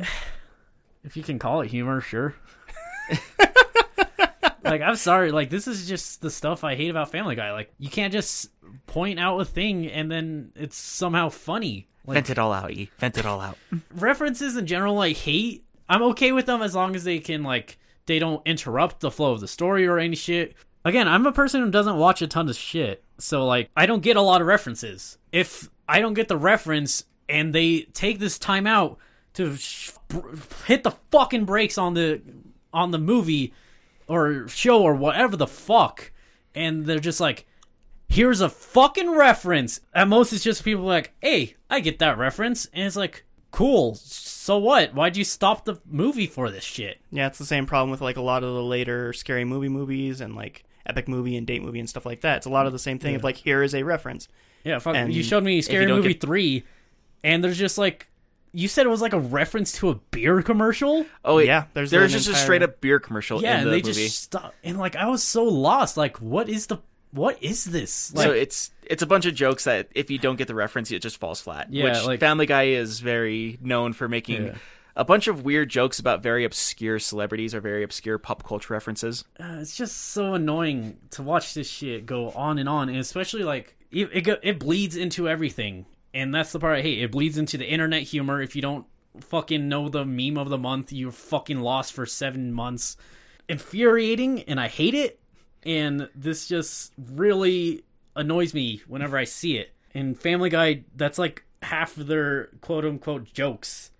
[1.04, 2.34] if you can call it humor, sure.
[4.63, 7.52] like I'm sorry, like this is just the stuff I hate about Family Guy.
[7.52, 8.49] Like you can't just
[8.88, 11.88] point out a thing and then it's somehow funny.
[12.06, 12.89] Like Vent it all out, E.
[12.97, 13.58] Vent it all out.
[13.95, 15.65] references in general I hate.
[15.89, 19.32] I'm okay with them as long as they can like they don't interrupt the flow
[19.32, 20.56] of the story or any shit.
[20.86, 23.04] Again, I'm a person who doesn't watch a ton of shit.
[23.19, 25.17] So like I don't get a lot of references.
[25.32, 28.97] If I don't get the reference and they take this time out
[29.34, 32.21] to sh- br- hit the fucking brakes on the
[32.73, 33.54] on the movie
[34.13, 36.12] or show or whatever the fuck
[36.56, 37.45] and they're just like,
[38.08, 42.67] "Here's a fucking reference." At most, it's just people like, "Hey, I get that reference,"
[42.73, 44.93] and it's like, "Cool." So what?
[44.93, 46.99] Why'd you stop the movie for this shit?
[47.12, 50.21] Yeah, it's the same problem with like a lot of the later scary movie movies
[50.21, 52.38] and like epic movie and date movie and stuff like that.
[52.38, 54.28] It's a lot of the same thing of like here is a reference.
[54.63, 54.95] Yeah, fuck.
[55.10, 56.63] You showed me Scary Movie get- three,
[57.23, 58.08] and there's just like,
[58.54, 61.06] you said it was like a reference to a beer commercial.
[61.26, 63.74] Oh wait, Yeah, there's there's an just a straight up beer commercial Yeah, in the
[63.74, 64.04] and they movie.
[64.06, 65.98] just stop, and like I was so lost.
[65.98, 66.80] Like, what is the
[67.12, 68.13] what is this?
[68.13, 70.92] Like, so it's it's a bunch of jokes that if you don't get the reference,
[70.92, 71.72] it just falls flat.
[71.72, 74.56] Yeah, which like- Family Guy is very known for making Yeah.
[74.96, 79.26] a bunch of weird jokes about very obscure celebrities or very obscure pop culture references.
[79.39, 83.44] uh, it's just so annoying to watch this shit go on and on, and especially
[83.44, 87.02] like it it, go, it bleeds into everything, and that's the part hate.
[87.02, 88.41] It bleeds into the internet humor.
[88.41, 88.86] If you don't
[89.19, 92.97] fucking know the meme of the month, you're fucking lost for seven months.
[93.49, 95.19] Infuriating, and I hate it.
[95.63, 97.84] And this just really
[98.15, 99.73] annoys me whenever I see it.
[99.93, 103.91] And Family Guy, that's like half of their quote unquote jokes.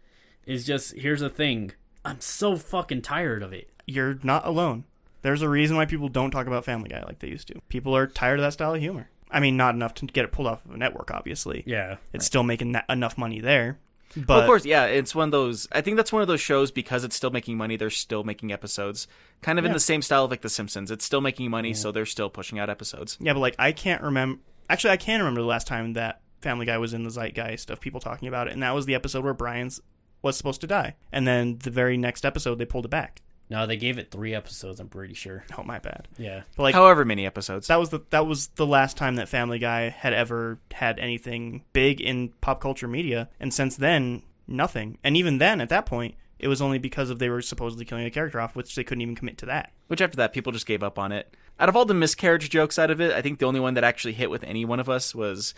[0.46, 1.72] Is just here's a thing.
[2.04, 3.70] I'm so fucking tired of it.
[3.86, 4.84] You're not alone.
[5.22, 7.62] There's a reason why people don't talk about Family Guy like they used to.
[7.70, 9.10] People are tired of that style of humor.
[9.34, 11.64] I mean, not enough to get it pulled off of a network, obviously.
[11.66, 11.98] Yeah.
[12.14, 13.80] It's still making that enough money there.
[14.16, 15.68] But Well, of course, yeah, it's one of those.
[15.72, 17.78] I think that's one of those shows because it's still making money.
[17.78, 19.08] They're still making episodes,
[19.42, 20.92] kind of in the same style of like The Simpsons.
[20.92, 23.18] It's still making money, so they're still pushing out episodes.
[23.20, 24.40] Yeah, but like I can't remember.
[24.70, 27.82] Actually, I can remember the last time that Family Guy was in the zeitgeist of
[27.82, 29.82] people talking about it, and that was the episode where Brian's
[30.22, 33.22] was supposed to die, and then the very next episode they pulled it back.
[33.50, 34.80] No, they gave it three episodes.
[34.80, 35.44] I'm pretty sure.
[35.58, 36.08] Oh my bad.
[36.18, 36.44] Yeah.
[36.56, 37.68] But like However many episodes.
[37.68, 41.64] that was the that was the last time that Family Guy had ever had anything
[41.74, 44.98] big in pop culture media, and since then nothing.
[45.04, 48.06] And even then, at that point, it was only because of they were supposedly killing
[48.06, 49.72] a character off, which they couldn't even commit to that.
[49.88, 51.36] Which after that, people just gave up on it.
[51.60, 53.84] Out of all the miscarriage jokes out of it, I think the only one that
[53.84, 55.54] actually hit with any one of us was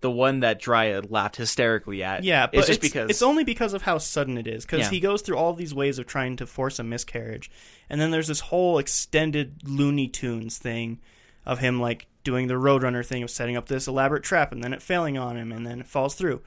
[0.00, 2.22] the one that Jeriah laughed hysterically at.
[2.24, 4.64] Yeah, but it's it's, just because it's only because of how sudden it is.
[4.64, 4.90] Because Yeah.
[4.90, 7.50] he goes through all these ways of trying to force a miscarriage,
[7.90, 10.98] and then there's this whole extended Looney Tunes thing
[11.46, 14.72] of him like doing the Roadrunner thing of setting up this elaborate trap, and then
[14.72, 16.42] it failing on him, and then it falls through,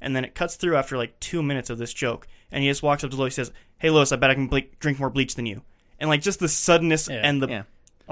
[0.00, 2.82] and then it cuts through after like two minutes of this joke, and he just
[2.82, 5.10] walks up to Lois, and says, "Hey Lois, I bet I can ble- drink more
[5.10, 5.62] bleach than you,"
[5.98, 7.22] and like just the suddenness Yeah.
[7.24, 7.62] and the yeah.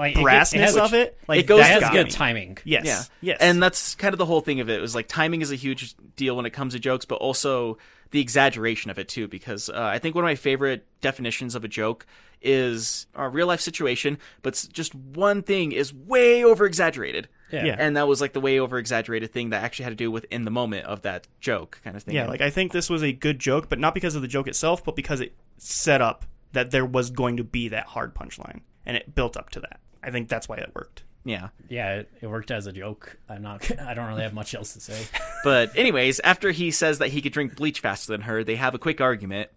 [0.01, 2.11] Like brassness of it, like it goes that has good me.
[2.11, 2.57] timing.
[2.63, 3.03] Yes, Yeah.
[3.21, 4.77] yes, And that's kind of the whole thing of it.
[4.79, 7.77] It was like timing is a huge deal when it comes to jokes, but also
[8.09, 9.27] the exaggeration of it too.
[9.27, 12.05] Because uh, I think one of my favorite definitions of a joke
[12.41, 17.27] is a real life situation, but just one thing is way over exaggerated.
[17.51, 17.65] Yeah.
[17.65, 17.75] Yeah.
[17.77, 20.25] And that was like the way over exaggerated thing that actually had to do with
[20.31, 22.15] in the moment of that joke kind of thing.
[22.15, 24.47] Yeah, like I think this was a good joke, but not because of the joke
[24.47, 28.61] itself, but because it set up that there was going to be that hard punchline,
[28.85, 29.79] and it built up to that.
[30.03, 31.03] I think that's why it worked.
[31.23, 31.49] yeah.
[31.69, 33.17] Yeah, it, it worked as a joke.
[33.29, 33.69] I'm not.
[33.79, 35.05] I don't really have much else to say.
[35.43, 38.75] But anyways, after he says that he could drink bleach faster than her, they have
[38.75, 39.49] a quick argument.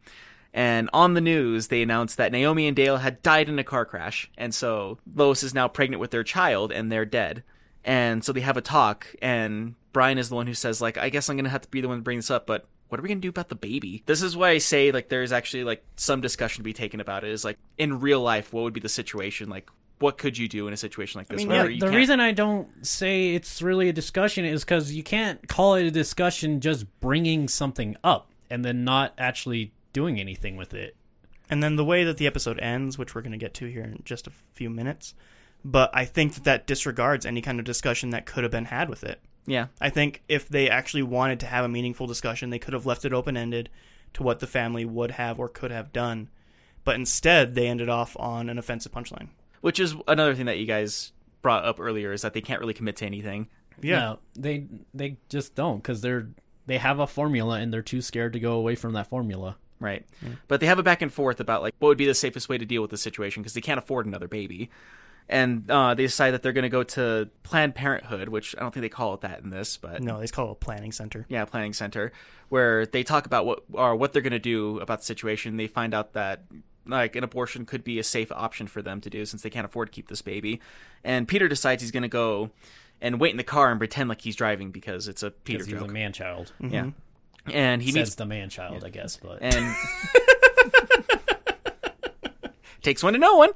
[0.55, 3.85] And on the news, they announce that Naomi and Dale had died in a car
[3.85, 7.43] crash, and so Lois is now pregnant with their child, and they're dead.
[7.85, 11.11] And so they have a talk, and Brian is the one who says, like, I
[11.11, 13.03] guess I'm gonna have to be the one to bring this up, but what are
[13.03, 14.05] we gonna do about the baby?
[14.07, 17.25] This is why I say, like, there's actually like some discussion to be taken about
[17.25, 17.31] it.
[17.31, 19.51] Is like in real life, what would be the situation?
[19.51, 21.43] Like, what could you do in a situation like this?
[21.43, 24.93] I mean, yeah, the can't- reason I don't say it's really a discussion is because
[24.93, 30.19] you can't call it a discussion just bringing something up and then not actually doing
[30.21, 30.97] anything with it.
[31.49, 33.83] And then the way that the episode ends, which we're going to get to here
[33.83, 35.15] in just a few minutes,
[35.65, 38.89] but I think that that disregards any kind of discussion that could have been had
[38.89, 39.21] with it.
[39.47, 42.87] yeah, I think if they actually wanted to have a meaningful discussion, they could have
[42.87, 43.69] left it open ended
[44.15, 46.29] to what the family would have or could have done.
[46.83, 49.29] But instead, they ended off on an offensive punchline.
[49.65, 52.75] Which is another thing that you guys brought up earlier is that they can't really
[52.75, 53.49] commit to anything.
[53.81, 53.99] Yeah.
[53.99, 56.29] No, they they just don't because they're
[56.67, 59.57] they have a formula and they're too scared to go away from that formula.
[59.81, 60.05] Right.
[60.49, 62.59] But they have a back and forth about like what would be the safest way
[62.59, 64.69] to deal with the situation because they can't afford another baby.
[65.27, 68.75] And uh, they decide that they're going to go to Planned Parenthood, which I don't
[68.75, 71.25] think they call it that in this, but No, they call it a planning center.
[71.31, 72.13] yeah, planning center,
[72.51, 75.57] where they talk about what are what they're going to do about the situation.
[75.57, 76.43] They find out that
[76.87, 79.65] like an abortion could be a safe option for them to do since they can't
[79.65, 80.61] afford to keep this baby.
[81.03, 82.51] And Peter decides he's going to go
[83.01, 85.73] and wait in the car and pretend like he's driving because it's a Peter he's
[85.73, 85.89] joke.
[85.89, 86.53] a man child.
[86.61, 86.85] Yeah.
[86.85, 87.51] Mm-hmm.
[87.53, 89.77] And he He meets the man child, I guess, but and
[92.83, 93.51] takes one to know one.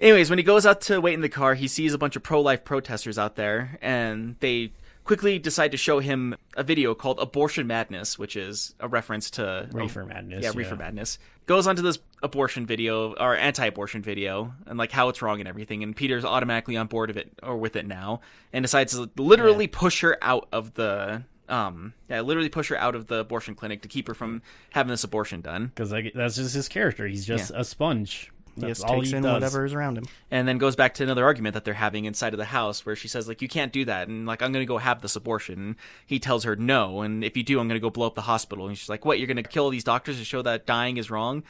[0.00, 2.24] Anyways, when he goes out to wait in the car, he sees a bunch of
[2.24, 4.72] pro-life protesters out there, and they
[5.04, 9.68] quickly decide to show him a video called Abortion Madness, which is a reference to
[9.72, 10.44] Reefer Madness.
[10.44, 11.18] yeah, Reefer Madness.
[11.46, 15.82] Goes onto this abortion video or anti-abortion video and like how it's wrong and everything,
[15.82, 18.20] and Peter's automatically on board of it or with it now,
[18.52, 22.94] and decides to literally push her out of the um yeah literally push her out
[22.94, 26.36] of the abortion clinic to keep her from having this abortion done, Because like, that's
[26.36, 27.06] just his character.
[27.08, 28.30] He's just a sponge.
[28.54, 29.32] He just all takes he in does.
[29.32, 30.04] whatever is around him.
[30.30, 32.94] and then goes back to another argument that they're having inside of the house where
[32.94, 35.54] she says like you can't do that and like I'm gonna go have this abortion.
[35.58, 38.22] And he tells her no, and if you do, I'm gonna go blow up the
[38.22, 38.66] hospital.
[38.66, 39.18] And she's like, what?
[39.18, 41.42] You're gonna kill these doctors to show that dying is wrong?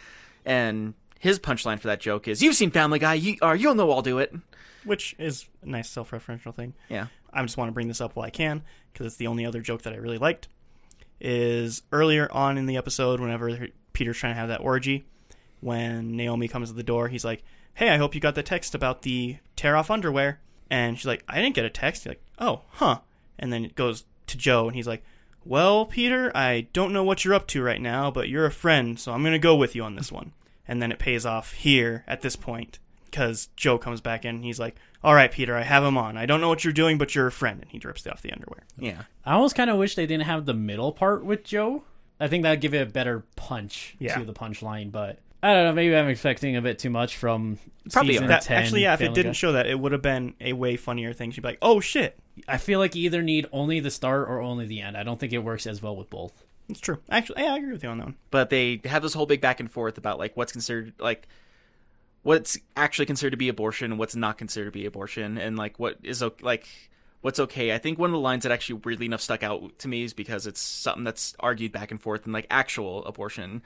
[0.44, 3.90] And his punchline for that joke is, "You've seen Family Guy, you or you'll know
[3.90, 4.34] I'll do it."
[4.84, 6.74] which is a nice self-referential thing.
[6.88, 7.06] Yeah.
[7.32, 8.62] I just want to bring this up while I can
[8.92, 10.48] because it's the only other joke that I really liked.
[11.20, 15.04] Is earlier on in the episode, whenever Peter's trying to have that orgy,
[15.62, 17.42] when Naomi comes to the door, he's like,
[17.74, 21.24] "Hey, I hope you got the text about the tear off underwear." And she's like,
[21.28, 22.98] "I didn't get a text." He's like, "Oh, huh."
[23.38, 25.02] And then it goes to Joe, and he's like,
[25.44, 28.98] "Well, Peter, I don't know what you're up to right now, but you're a friend,
[28.98, 30.32] so I'm gonna go with you on this one."
[30.68, 34.36] And then it pays off here at this point because Joe comes back in.
[34.36, 36.16] And he's like, "All right, Peter, I have him on.
[36.16, 38.32] I don't know what you're doing, but you're a friend." And he drips off the
[38.32, 38.62] underwear.
[38.78, 39.02] Yeah.
[39.26, 41.84] I almost kind of wish they didn't have the middle part with Joe.
[42.20, 44.16] I think that'd give it a better punch Yeah.
[44.18, 45.72] to the punchline, but I don't know.
[45.72, 47.58] Maybe I'm expecting a bit too much from
[47.90, 48.28] Probably season.
[48.28, 48.56] That, 10.
[48.62, 49.36] actually, yeah, if it didn't Guy.
[49.36, 51.32] show that, it would have been a way funnier thing.
[51.32, 54.40] She'd be like, "Oh shit." I feel like you either need only the start or
[54.40, 54.96] only the end.
[54.96, 56.44] I don't think it works as well with both.
[56.68, 56.98] It's true.
[57.10, 58.16] Actually, yeah, I agree with you on that one.
[58.30, 61.26] But they have this whole big back and forth about like what's considered like
[62.22, 65.78] what's actually considered to be abortion and what's not considered to be abortion and like
[65.78, 66.66] what is o- like
[67.20, 67.74] what's okay.
[67.74, 70.12] I think one of the lines that actually weirdly enough stuck out to me is
[70.14, 73.60] because it's something that's argued back and forth in like actual abortion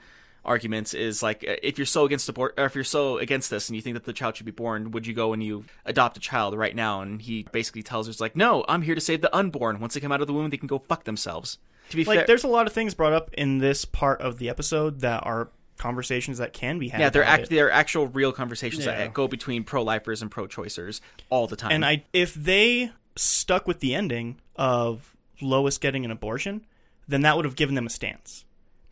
[0.47, 3.67] arguments is like uh, if you're so against abort or if you're so against this
[3.69, 6.15] and you think that the child should be born would you go and you adopt
[6.17, 9.01] a child right now and he basically tells her it's like no i'm here to
[9.01, 11.57] save the unborn once they come out of the womb they can go fuck themselves
[11.89, 14.39] to be Like, fair there's a lot of things brought up in this part of
[14.39, 16.99] the episode that are conversations that can be had.
[16.99, 18.97] Yeah, they're act- they're actual real conversations Yeah.
[18.97, 21.71] that go between pro-lifers and pro-choicers all the time.
[21.71, 26.65] And I, if they stuck with the ending of Lois getting an abortion,
[27.07, 28.43] then that would have given them a stance.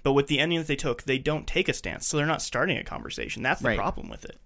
[0.05, 2.43] But with the ending that they took, they don't take a stance, so they're not
[2.43, 3.41] starting a conversation.
[3.41, 3.77] That's the Right.
[3.77, 4.39] problem with it.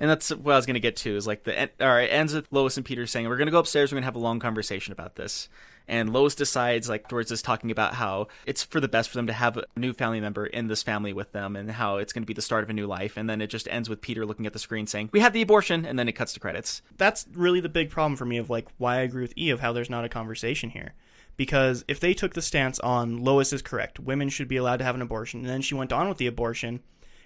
[0.00, 2.34] and that's what I was going to get to is like the all right, ends
[2.34, 4.18] with Lois and Peter saying we're going to go upstairs, we're going to have a
[4.18, 5.48] long conversation about this.
[5.86, 9.26] And Lois decides like towards this talking about how it's for the best for them
[9.26, 12.22] to have a new family member in this family with them and how it's going
[12.22, 14.24] to be the start of a new life and then it just ends with Peter
[14.24, 16.80] looking at the screen saying, "We had the abortion." And then it cuts to credits.
[16.96, 19.60] That's really the big problem for me of like why I agree with E of
[19.60, 20.94] how there's not a conversation here.
[21.36, 24.84] Because if they took the stance on Lois is correct, women should be allowed to
[24.84, 26.80] have an abortion, and then she went on with the abortion,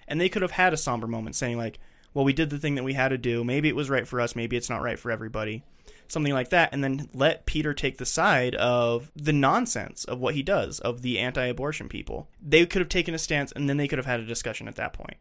[0.07, 1.79] and they could have had a somber moment saying like,
[2.13, 3.43] "Well, we did the thing that we had to do.
[3.43, 4.35] Maybe it was right for us.
[4.35, 5.63] Maybe it's not right for everybody."
[6.07, 10.35] Something like that, and then let Peter take the side of the nonsense of what
[10.35, 12.29] he does, of the anti-abortion people.
[12.41, 14.75] They could have taken a stance, and then they could have had a discussion at
[14.77, 15.17] that point.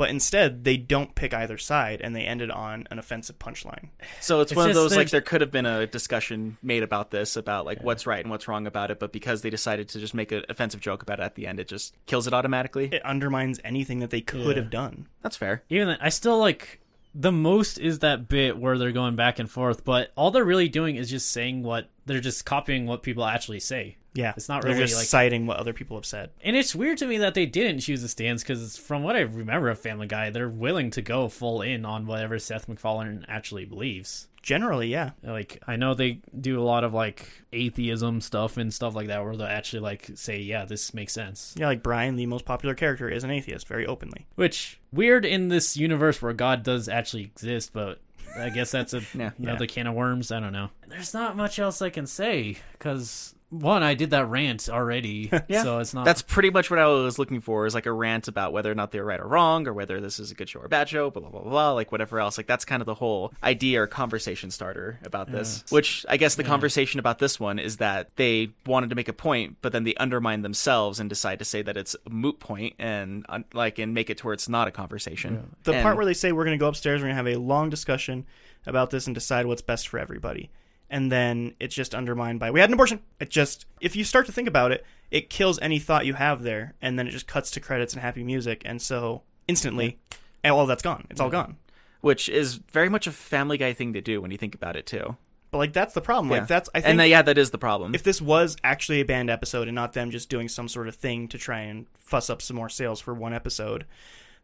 [0.00, 3.90] But instead, they don't pick either side, and they ended on an offensive punchline.
[4.18, 7.10] So it's, It's one of those like there could have been a discussion made about
[7.10, 10.00] this about like what's right and what's wrong about it, but because they decided to
[10.00, 12.86] just make an offensive joke about it at the end, it just kills it automatically.
[12.90, 14.62] it undermines anything that they could Yeah.
[14.62, 15.06] have done.
[15.22, 15.64] That's fair.
[15.68, 16.80] Even then, I still like
[17.14, 20.70] the most is that bit where they're going back and forth, but all they're really
[20.70, 23.98] doing is just saying what they're just copying what people actually say.
[24.14, 26.30] Yeah, It's not They're really just like citing what other people have said.
[26.42, 29.20] And it's weird to me that they didn't choose a stance because, from what I
[29.20, 33.64] remember of Family Guy, they're willing to go full in on whatever Seth MacFarlane actually
[33.66, 34.26] believes.
[34.42, 35.10] Generally, yeah.
[35.22, 39.22] Like, I know they do a lot of like atheism stuff and stuff like that,
[39.22, 42.74] where they'll actually like say, "Yeah, this makes sense." Yeah, like Brian, the most popular
[42.74, 44.26] character, is an atheist very openly.
[44.36, 48.00] Which weird in this universe where God does actually exist, but
[48.36, 49.30] I guess that's a Yeah.
[49.38, 50.32] another can of worms.
[50.32, 50.70] I don't know.
[50.88, 55.62] There's not much else I can say because one, I did that rant already, Yeah.
[55.64, 56.04] so it's not.
[56.04, 58.74] That's pretty much what I was looking for is like a rant about whether or
[58.74, 61.10] not they're right or wrong, or whether this is a good show or bad show,
[61.10, 62.38] blah blah blah blah, like whatever else.
[62.38, 65.64] Like that's kind of the whole idea or conversation starter about this.
[65.70, 69.12] Which I guess the conversation about this one is that they wanted to make a
[69.12, 72.74] point, but then they undermine themselves and decide to say that it's a moot point
[72.78, 75.50] and uh, like and make it to where it's not a conversation.
[75.64, 77.36] The And- part where they say we're going to go upstairs, we're going to have
[77.36, 78.26] a long discussion
[78.66, 80.50] about this and decide what's best for everybody.
[80.92, 83.00] And then it's just undermined by we had an abortion.
[83.20, 86.42] It just if you start to think about it, it kills any thought you have
[86.42, 89.98] there, and then it just cuts to credits and happy music, and so instantly,
[90.42, 91.06] and all that's gone.
[91.08, 91.56] It's all gone.
[92.00, 94.84] which is very much a Family Guy thing to do when you think about it
[94.86, 95.16] too.
[95.52, 96.30] But like that's the problem.
[96.30, 96.38] Yeah.
[96.38, 97.94] Like that's I think and uh, yeah, that is the problem.
[97.94, 100.94] if this was actually a banned episode and not them just doing some sort of
[100.96, 103.84] thing to try and fuss up some more sales for one episode,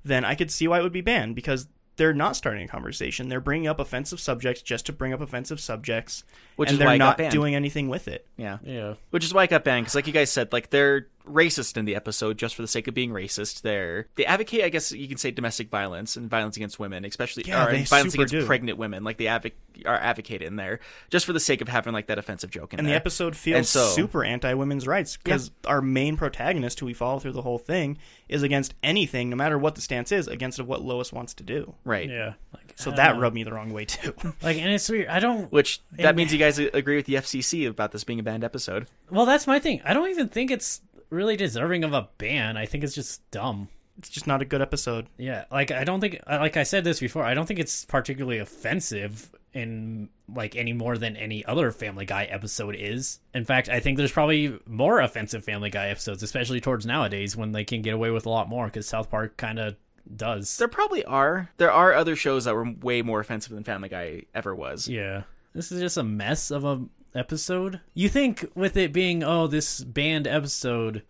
[0.04, 3.28] then I could see why it would be banned because they're not starting a conversation.
[3.28, 6.24] They're bringing up offensive subjects just to bring up offensive subjects,
[6.56, 7.32] Which and is they're why it got not banned.
[7.32, 8.26] doing anything with it.
[8.36, 8.58] Yeah.
[8.62, 8.94] Yeah.
[9.10, 11.84] Which is why I got banned, because like you guys said, like they're racist in
[11.84, 13.62] the episode just for the sake of being racist.
[13.62, 17.44] They're they advocate, I guess you can say, domestic violence and violence against women, especially
[17.46, 18.46] Yeah, or violence against do.
[18.46, 19.04] pregnant women.
[19.04, 19.52] Like they advoc-
[19.84, 22.78] are advocated in there just for the sake of having like that offensive joke in
[22.78, 26.86] And the episode feels And so- super anti women's rights because our main protagonist, who
[26.86, 30.28] we follow through the whole thing, is against anything, no matter what the stance is,
[30.28, 31.74] against what Lois wants to do.
[31.84, 32.08] right.
[32.08, 32.34] Yeah.
[32.54, 33.20] Like, So that know.
[33.20, 34.14] rubbed me the wrong way too.
[34.42, 35.08] like, and it's weird.
[35.08, 35.50] I don't.
[35.52, 38.44] Which that And- means you guys agree with the FCC about this being a banned
[38.44, 38.86] episode.
[39.10, 39.80] Well, that's my thing.
[39.84, 42.56] I don't even think it's really deserving of a ban.
[42.56, 43.68] I think it's just dumb.
[43.98, 45.06] it's just not a good episode.
[45.18, 47.84] Yeah, like I don't think, uh, like I said this before, I don't think it's
[47.84, 53.20] particularly offensive in like any more than any other Family Guy episode is.
[53.32, 57.52] In fact, I think there's probably more offensive Family Guy episodes, especially towards nowadays when
[57.52, 59.76] they can get away with a lot more because South Park kind of
[60.14, 60.58] does.
[60.58, 61.48] There probably are.
[61.56, 64.88] There are other shows that were way more offensive than Family Guy ever was.
[64.88, 65.22] Yeah.
[65.54, 66.82] This is just a mess of a
[67.16, 67.80] episode.
[67.94, 71.02] You think with it being oh this banned episode,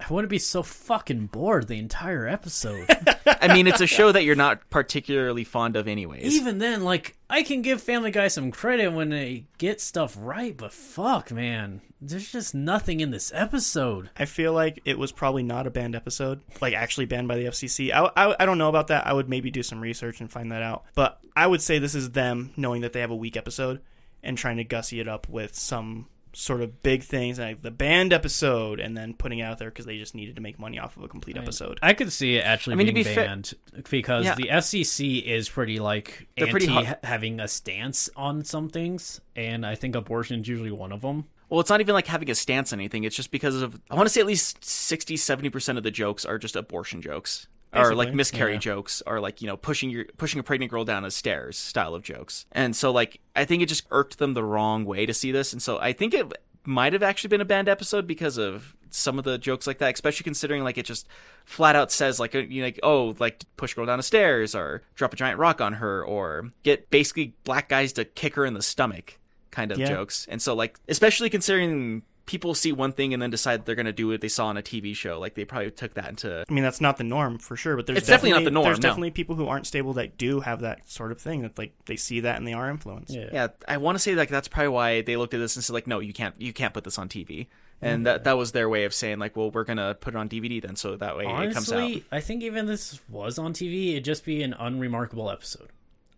[0.00, 2.86] I wouldn't be so fucking bored the entire episode.
[3.26, 6.34] I mean, it's a show that you're not particularly fond of, anyways.
[6.36, 10.56] Even then, like I can give Family Guy some credit when they get stuff right,
[10.56, 14.10] but fuck, man, there's just nothing in this episode.
[14.16, 17.46] I feel like it was probably not a banned episode, like actually banned by the
[17.46, 17.92] FCC.
[17.92, 19.06] I, I, I don't know about that.
[19.06, 20.84] I would maybe do some research and find that out.
[20.94, 23.80] But I would say this is them knowing that they have a weak episode
[24.22, 28.12] and trying to gussy it up with some sort of big things like the banned
[28.12, 30.96] episode and then putting it out there because they just needed to make money off
[30.96, 31.78] of a complete episode.
[31.82, 33.54] I could see it actually I mean, to being be fair- banned
[33.90, 34.34] because Yeah.
[34.34, 39.20] the FCC is pretty like They're anti pretty hot- having a stance on some things,
[39.34, 41.24] and I think abortion is usually one of them.
[41.48, 43.04] Well, it's not even like having a stance on anything.
[43.04, 46.24] It's just because of I want to say at least 60 70% of the jokes
[46.26, 47.48] are just abortion jokes.
[47.72, 48.58] Or like Basically, miscarry yeah.
[48.60, 51.94] jokes, or like you know pushing your pushing a pregnant girl down the stairs style
[51.94, 55.12] of jokes, and so like I think it just irked them the wrong way to
[55.12, 56.32] see this, and so I think it
[56.64, 59.92] might have actually been a banned episode because of some of the jokes like that,
[59.92, 61.06] especially considering like it just
[61.44, 64.54] flat out says like uh, you know, like oh like push girl down the stairs
[64.54, 68.46] or drop a giant rock on her or get basically black guys to kick her
[68.46, 69.18] in the stomach
[69.50, 69.88] kind of Yeah.
[69.88, 70.26] jokes.
[70.30, 73.92] And so like especially considering people see one thing and then decide they're going to
[73.92, 76.52] do what they saw on a TV show, like they probably took that into I
[76.52, 78.78] mean, that's not the norm for sure, but there's It's definitely not the norm, There's
[78.78, 78.82] no.
[78.82, 81.96] definitely people who aren't stable that do have that sort of thing that like they
[81.96, 83.14] see that and they are influenced.
[83.14, 83.30] Yeah.
[83.32, 85.72] Yeah, I want to say like that's probably why they looked at this and said
[85.72, 87.48] like no, you can't you can't put this on TV.
[87.80, 90.16] And that that was their way of saying like well, we're going to put it
[90.16, 91.78] on DVD then so that way it comes out.
[91.78, 95.68] Honestly, I think even this was on TV, it'd just be an unremarkable episode.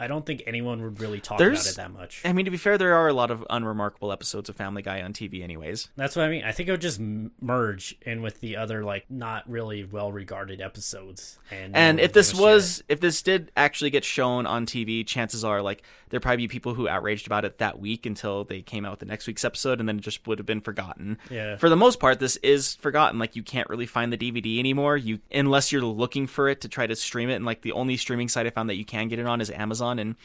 [0.00, 2.22] I don't think anyone would really talk There's- about it that much.
[2.24, 5.02] I mean, to be fair, there are a lot of unremarkable episodes of Family Guy
[5.02, 5.88] on TV, anyways.
[5.96, 6.42] That's what I mean.
[6.44, 10.60] I think it would just merge in with the other like not really well regarded
[10.60, 11.38] episodes.
[11.50, 15.62] And And if this was, if this did actually get shown on TV, chances are
[15.62, 18.90] like there'd probably be people who outraged about it that week until they came out
[18.92, 21.18] with the next week's episode, and then it just would have been forgotten.
[21.30, 21.56] Yeah.
[21.56, 23.18] For the most part, this is forgotten.
[23.18, 24.96] Like you can't really find the DVD anymore.
[24.96, 27.96] You unless you're looking for it to try to stream it, and like the only
[27.96, 30.16] streaming site I found that you can get it on is Amazon, and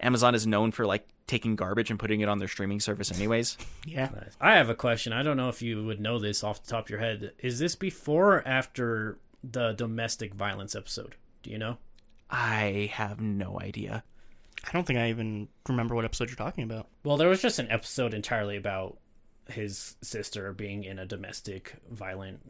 [0.00, 3.56] Amazon is known for like taking garbage and putting it on their streaming service, anyways.
[3.86, 4.08] Yeah.
[4.10, 4.34] shit.
[4.40, 5.12] I have a question.
[5.12, 7.32] I don't know if you would know this off the top of your head.
[7.38, 11.14] Is this before or after the domestic violence episode?
[11.42, 11.78] Do you know?
[12.30, 14.02] I have no idea.
[14.66, 16.88] I don't think I even remember what episode you're talking about.
[17.04, 18.96] Well, there was just an episode entirely about
[19.48, 22.40] his sister being in a domestic violent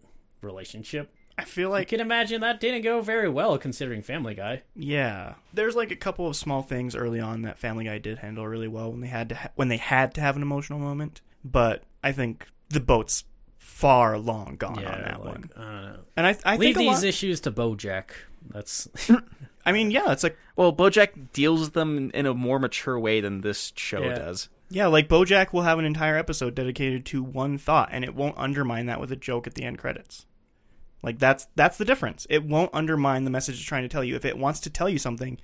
[0.40, 1.12] relationship.
[1.36, 4.62] I feel like I can imagine that didn't go very well considering Family Guy.
[4.76, 8.46] yeah, there's like a couple of small things early on that Family Guy did handle
[8.46, 11.20] really well when they had to ha- when they had to have an emotional moment,
[11.44, 13.24] but I think the boat's
[13.58, 15.50] far long gone on that like, one.
[15.56, 15.96] I don't know.
[16.16, 18.10] And I I Leave think these lot, issues to BoJack.
[18.50, 18.88] That's
[19.66, 23.20] I mean, yeah, it's like Well, BoJack deals with them in a more mature way
[23.20, 24.14] than this show Yeah.
[24.14, 24.48] does.
[24.70, 28.36] yeah, like BoJack will have an entire episode dedicated to one thought, and it won't
[28.38, 30.26] undermine that with a joke at the end credits.
[31.04, 32.26] Like that's that's the difference.
[32.30, 34.16] It won't undermine the message it's trying to tell you.
[34.16, 35.38] If it wants to tell you something,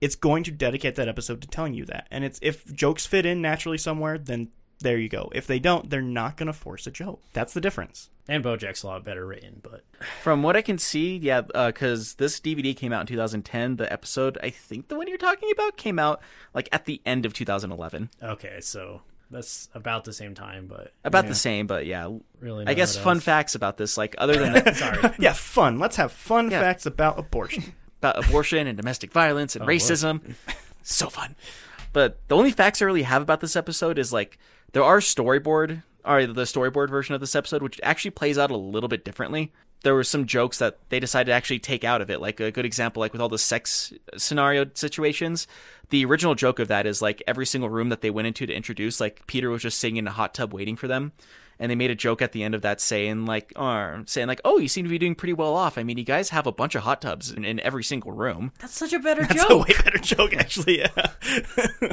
[0.00, 2.06] it's going to dedicate that episode to telling you that.
[2.10, 4.48] And it's if jokes fit in naturally somewhere, then
[4.80, 5.30] there you go.
[5.34, 7.22] If they don't, they're not going to force a joke.
[7.32, 8.08] That's the difference.
[8.28, 9.84] and BoJack's a lot better written, but
[10.22, 13.76] From what I can see, yeah, uh, because this DVD came out in 2010.
[13.76, 16.22] The episode, I think the one you're talking about, came out
[16.54, 18.08] like at the end of 2011.
[18.22, 21.30] okay, so that's about the same time, but About Yeah.
[21.30, 22.08] the same, but yeah.
[22.40, 23.24] really, I guess fun else.
[23.24, 25.78] facts about this, like other than that, Sorry, Yeah, fun.
[25.78, 26.60] Let's have fun Yeah.
[26.62, 27.74] facts about abortion.
[27.98, 30.34] about abortion and domestic violence and Oh, racism.
[30.82, 31.36] so fun.
[31.92, 34.38] But the only facts I really have about this episode is like
[34.72, 38.56] there are storyboard or the storyboard version of this episode, which actually plays out a
[38.56, 39.52] little bit differently.
[39.82, 42.20] There were some jokes that they decided to actually take out of it.
[42.20, 45.46] Like a good example, like with all the sex scenario situations,
[45.90, 48.54] the original joke of that is like every single room that they went into to
[48.54, 51.12] introduce, like Peter was just sitting in a hot tub waiting for them.
[51.60, 54.40] And they made a joke at the end of that saying like, or saying like,
[54.44, 55.76] "Oh, you seem to be doing pretty well off.
[55.76, 58.52] I mean, you guys have a bunch of hot tubs in, in every single room."
[58.60, 59.28] That's such a better joke.
[59.36, 60.78] That's a way better joke, actually.
[60.80, 61.92] Yeah.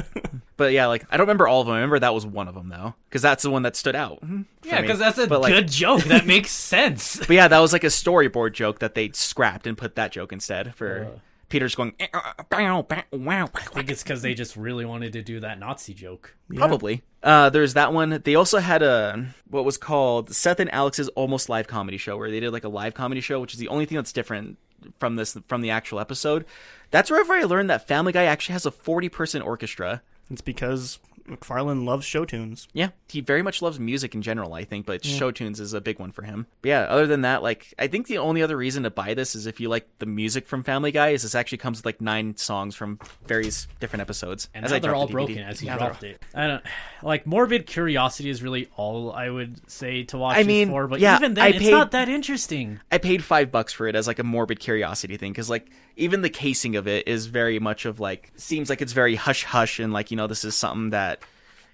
[0.58, 1.74] But yeah, like I don't remember all of them.
[1.74, 4.20] I remember that was one of them though, because that's the one that stood out.
[4.20, 4.42] Mm-hmm.
[4.64, 6.02] yeah, because that's a But, like, good joke.
[6.02, 7.16] That makes sense.
[7.16, 10.32] But yeah, that was like a storyboard joke that they scrapped and put that joke
[10.32, 11.18] instead for uh.
[11.48, 11.94] Peter's going.
[11.98, 15.40] "Eh, uh, bow, bow, wow." I think it's because they just really wanted to do
[15.40, 16.36] that Nazi joke.
[16.54, 17.02] Probably.
[17.22, 18.20] Uh, there's that one.
[18.24, 22.30] They also had a what was called Seth and Alex's almost live comedy show, where
[22.30, 24.58] they did like a live comedy show, which is the only thing that's different
[24.98, 26.44] from this from the actual episode.
[26.90, 30.02] That's wherever I learned that Family Guy actually has a 40 person orchestra.
[30.30, 30.98] It's because
[31.30, 32.68] MacFarlane loves show tunes.
[32.72, 35.80] Yeah, he very much loves music in general, I think, but show tunes is a
[35.80, 36.46] big one for him.
[36.62, 39.34] But yeah, other than that, like I think the only other reason to buy this
[39.34, 42.00] is if you like the music from Family Guy, is this actually comes with like
[42.00, 44.48] nine songs from various different episodes.
[44.54, 46.22] And as now I they're all the broken as he Yeah, dropped it.
[46.34, 46.64] I don't
[47.02, 51.00] like morbid curiosity is really all I would say to watch I mean, for, but
[51.00, 52.80] yeah, even then I it's paid- not that interesting.
[52.90, 55.68] I paid five bucks for it as like a morbid curiosity thing because like
[55.98, 59.44] even the casing of it is very much of like seems like it's very hush
[59.44, 61.20] hush and like you know this is something that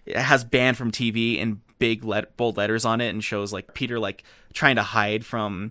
[0.06, 3.74] it has banned from TV in big let- bold letters on it and shows like
[3.74, 5.70] Peter like trying to hide from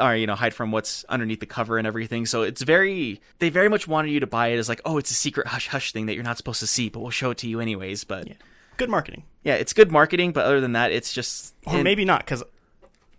[0.00, 3.50] or you know hide from what's underneath the cover and everything so it's very they
[3.50, 5.92] very much wanted you to buy it as like oh it's a secret hush hush
[5.92, 8.26] thing that you're not supposed to see but we'll show it to you anyways but
[8.26, 8.34] yeah,
[8.78, 9.22] Good marketing.
[9.44, 12.42] Yeah it's good marketing but other than that it's just Or maybe not, because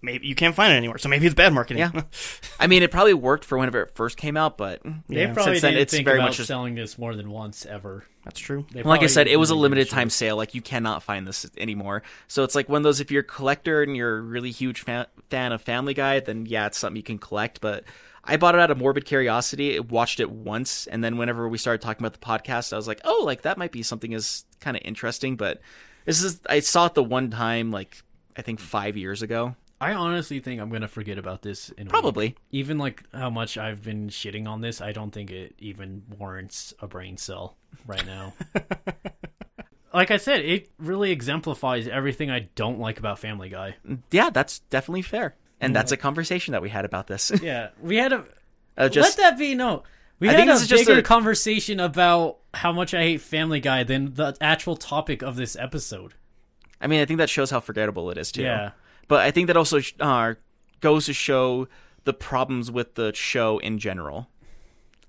[0.08, 0.98] maybe you can't find it anywhere.
[0.98, 1.80] So maybe it's bad marketing.
[1.94, 2.02] Yeah.
[2.60, 5.34] I mean, it probably worked for whenever it first came out, but They Yeah.
[5.34, 8.06] probably Since then, it's very much just- selling this more than once ever.
[8.24, 8.66] That's true.
[8.74, 10.36] Like I said, it was a limited time sale.
[10.36, 12.04] Like you cannot find this anymore.
[12.28, 13.00] So it's like one of those.
[13.00, 16.46] If you're a collector and you're a really huge fan, fan of Family Guy, then
[16.46, 17.62] yeah, it's something you can collect.
[17.62, 17.86] But
[18.26, 19.80] I bought it out of morbid curiosity.
[19.80, 23.00] Watched it once, and then whenever we started talking about the podcast, I was like,
[23.06, 25.38] oh, like that might be something is kind of interesting.
[25.38, 25.62] But
[26.04, 28.04] this is I saw it the one time, like
[28.36, 29.56] I think five years ago.
[29.80, 31.70] I honestly think I'm gonna forget about this.
[31.70, 31.88] In.
[31.88, 32.36] Probably.
[32.52, 36.74] even like how much I've been shitting on this, I don't think it even warrants
[36.80, 38.34] a brain cell right now.
[39.94, 43.76] like I said, it really exemplifies everything I don't like about Family Guy.
[44.12, 45.36] Yeah, that's definitely fair.
[45.60, 47.32] And that's a conversation that we had about this.
[47.42, 48.26] Yeah, we had a
[48.78, 49.84] Uh, just let that be no.
[50.20, 53.22] We I had a this is just bigger a- conversation about how much I hate
[53.22, 56.14] Family Guy than the actual topic of this episode.
[56.82, 58.42] I mean, I think that shows how forgettable it is too.
[58.44, 58.72] Yeah.
[59.08, 60.36] But I think that also uh,
[60.82, 61.68] goes to show
[62.04, 64.30] the problems with the show in general.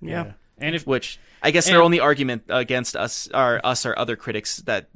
[0.00, 0.32] Yeah.
[0.58, 4.58] and if Which I guess their only argument against us, are us, or other critics
[4.58, 4.88] that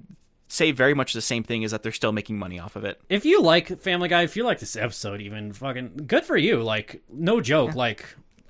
[0.49, 3.01] say very much the same thing is that they're still making money off of it.
[3.09, 6.63] if you like Family Guy, if you like this episode, even fucking good for you.
[6.63, 7.75] Like, no joke.
[7.75, 8.05] Like,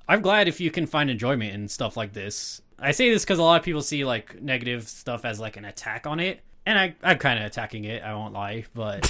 [0.07, 2.61] I'm glad if you can find enjoyment in stuff like this.
[2.77, 5.63] I say this because a lot of people see like negative stuff as like an
[5.63, 8.03] attack on it, and I I'm kind of attacking it.
[8.03, 9.01] I won't lie, but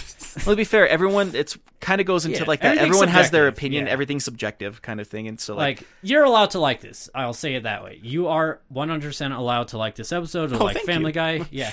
[0.45, 2.77] Well, to be fair, everyone it's kind of goes into Yeah, like that.
[2.77, 3.85] everything's Everyone has their opinion.
[3.87, 3.91] yeah.
[3.91, 5.27] Everything's subjective, kind of thing.
[5.27, 7.09] And so like, like you're allowed to like this.
[7.13, 7.99] I'll say it that way.
[8.01, 11.13] You are 100% allowed to like this episode or oh, like Family you.
[11.13, 11.41] Guy.
[11.51, 11.71] Yeah.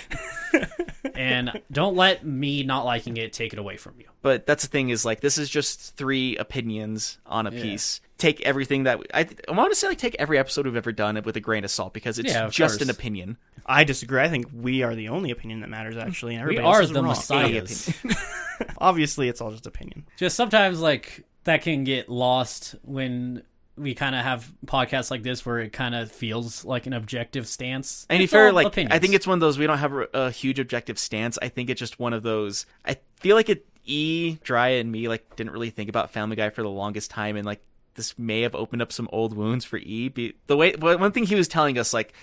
[1.15, 4.07] and don't let me not liking it take it away from you.
[4.23, 8.01] but that's the thing is like this is just three opinions on a piece.
[8.21, 11.21] Take everything that I I want to say like take every episode we've ever done
[11.25, 12.83] with a grain of salt because it's Yeah, just course.
[12.83, 13.37] an opinion.
[13.67, 14.21] I disagree.
[14.21, 16.35] I think we are the only opinion that matters, actually.
[16.35, 17.09] And We everybody else are the wrong.
[17.09, 17.93] messiahs.
[18.79, 20.07] Obviously, it's all just opinion.
[20.17, 23.43] Just sometimes like that can get lost when
[23.77, 27.47] we kind of have podcasts like this where it kind of feels like an objective
[27.47, 28.07] stance.
[28.11, 28.95] And to be It's fair, all like opinions.
[28.95, 31.39] I think it's one of those we don't have a, a huge objective stance.
[31.41, 32.67] I think it's just one of those.
[32.85, 33.67] I feel like it.
[33.87, 37.37] E, Dry, and me like didn't really think about Family Guy for the longest time,
[37.37, 37.61] and like
[37.95, 40.35] this may have opened up some old wounds for E.
[40.47, 42.15] The way one thing he was telling us like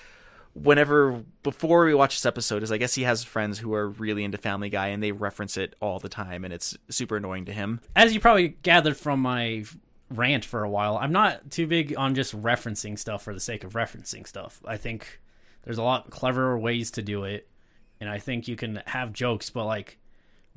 [0.53, 4.23] whenever before we watch this episode is I guess he has friends who are really
[4.23, 7.53] into Family Guy and they reference it all the time, and it's super annoying to
[7.53, 7.81] him.
[7.95, 9.63] as you probably gathered from my
[10.09, 13.63] rant for a while, I'm not too big on just referencing stuff for the sake
[13.63, 14.61] of referencing stuff.
[14.65, 15.19] I think
[15.63, 17.47] there's a lot cleverer ways to do it,
[17.99, 19.99] and I think you can have jokes, but like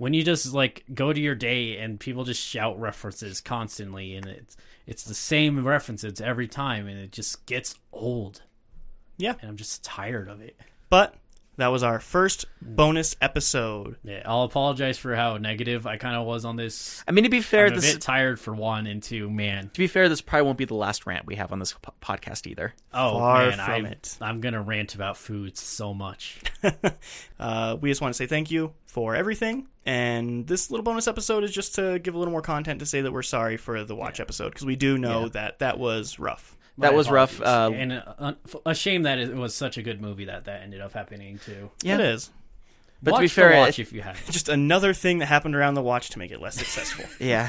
[0.00, 4.24] when you just like go to your day and people just shout references constantly, and
[4.26, 8.40] it's it's the same references every time, and it just gets old,
[9.18, 9.34] Yeah.
[9.42, 10.56] and I'm just tired of it.
[10.88, 11.16] But
[11.60, 13.96] that was our first bonus episode.
[14.04, 17.02] Yeah, I'll apologize for how negative I kind of was on this.
[17.08, 19.70] I mean, to be fair, I'm a this bit tired for one, and two, man.
[19.72, 21.94] to be fair, this probably won't be the last rant we have on this po-
[22.02, 22.74] podcast either.
[22.92, 24.18] Oh Far man, from I, it.
[24.20, 26.40] I'm gonna rant about food so much.
[27.38, 29.66] Uh, we just want to say thank you for everything.
[29.86, 33.00] And this little bonus episode is just to give a little more content to say
[33.00, 35.28] that we're sorry for the watch episode because we do know Yeah.
[35.32, 36.58] that that was rough.
[36.80, 40.00] That My was rough, uh, and a, a shame that it was such a good
[40.00, 41.70] movie that that ended up happening too.
[41.82, 41.94] Yeah.
[41.96, 42.30] It is.
[43.02, 44.24] But to be fair, the watch it- if you have.
[44.30, 47.04] Just another thing that happened around the watch to make it less successful.
[47.18, 47.48] Yeah.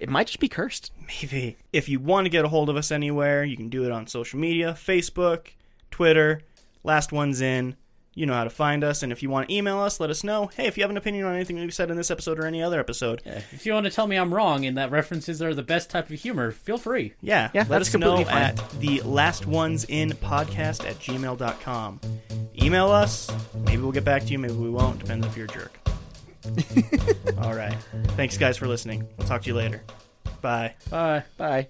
[0.00, 0.90] it might just be cursed.
[1.06, 1.56] Maybe.
[1.72, 4.06] If you want to get a hold of us anywhere, you can do it on
[4.06, 5.48] social media Facebook,
[5.90, 6.40] Twitter,
[6.84, 7.76] Last One's In.
[8.14, 9.02] You know how to find us.
[9.02, 10.50] And if you want to email us, let us know.
[10.54, 12.62] Hey, if you have an opinion on anything we've said in this episode or any
[12.62, 15.62] other episode, If you want to tell me I'm wrong and that references are the
[15.62, 17.14] best type of humor, feel free.
[17.22, 18.42] yeah, Yeah, let us know completely fine.
[18.42, 22.00] at the last ones in podcast at gmail.com.
[22.62, 23.30] Email us.
[23.64, 24.38] Maybe we'll get back to you.
[24.38, 24.98] Maybe we won't.
[24.98, 25.78] Depends if you're a jerk.
[27.38, 27.76] All right.
[28.08, 29.08] Thanks, guys, for listening.
[29.16, 29.82] We'll talk to you later.
[30.42, 30.74] Bye.
[30.90, 31.22] Bye.
[31.38, 31.68] Bye.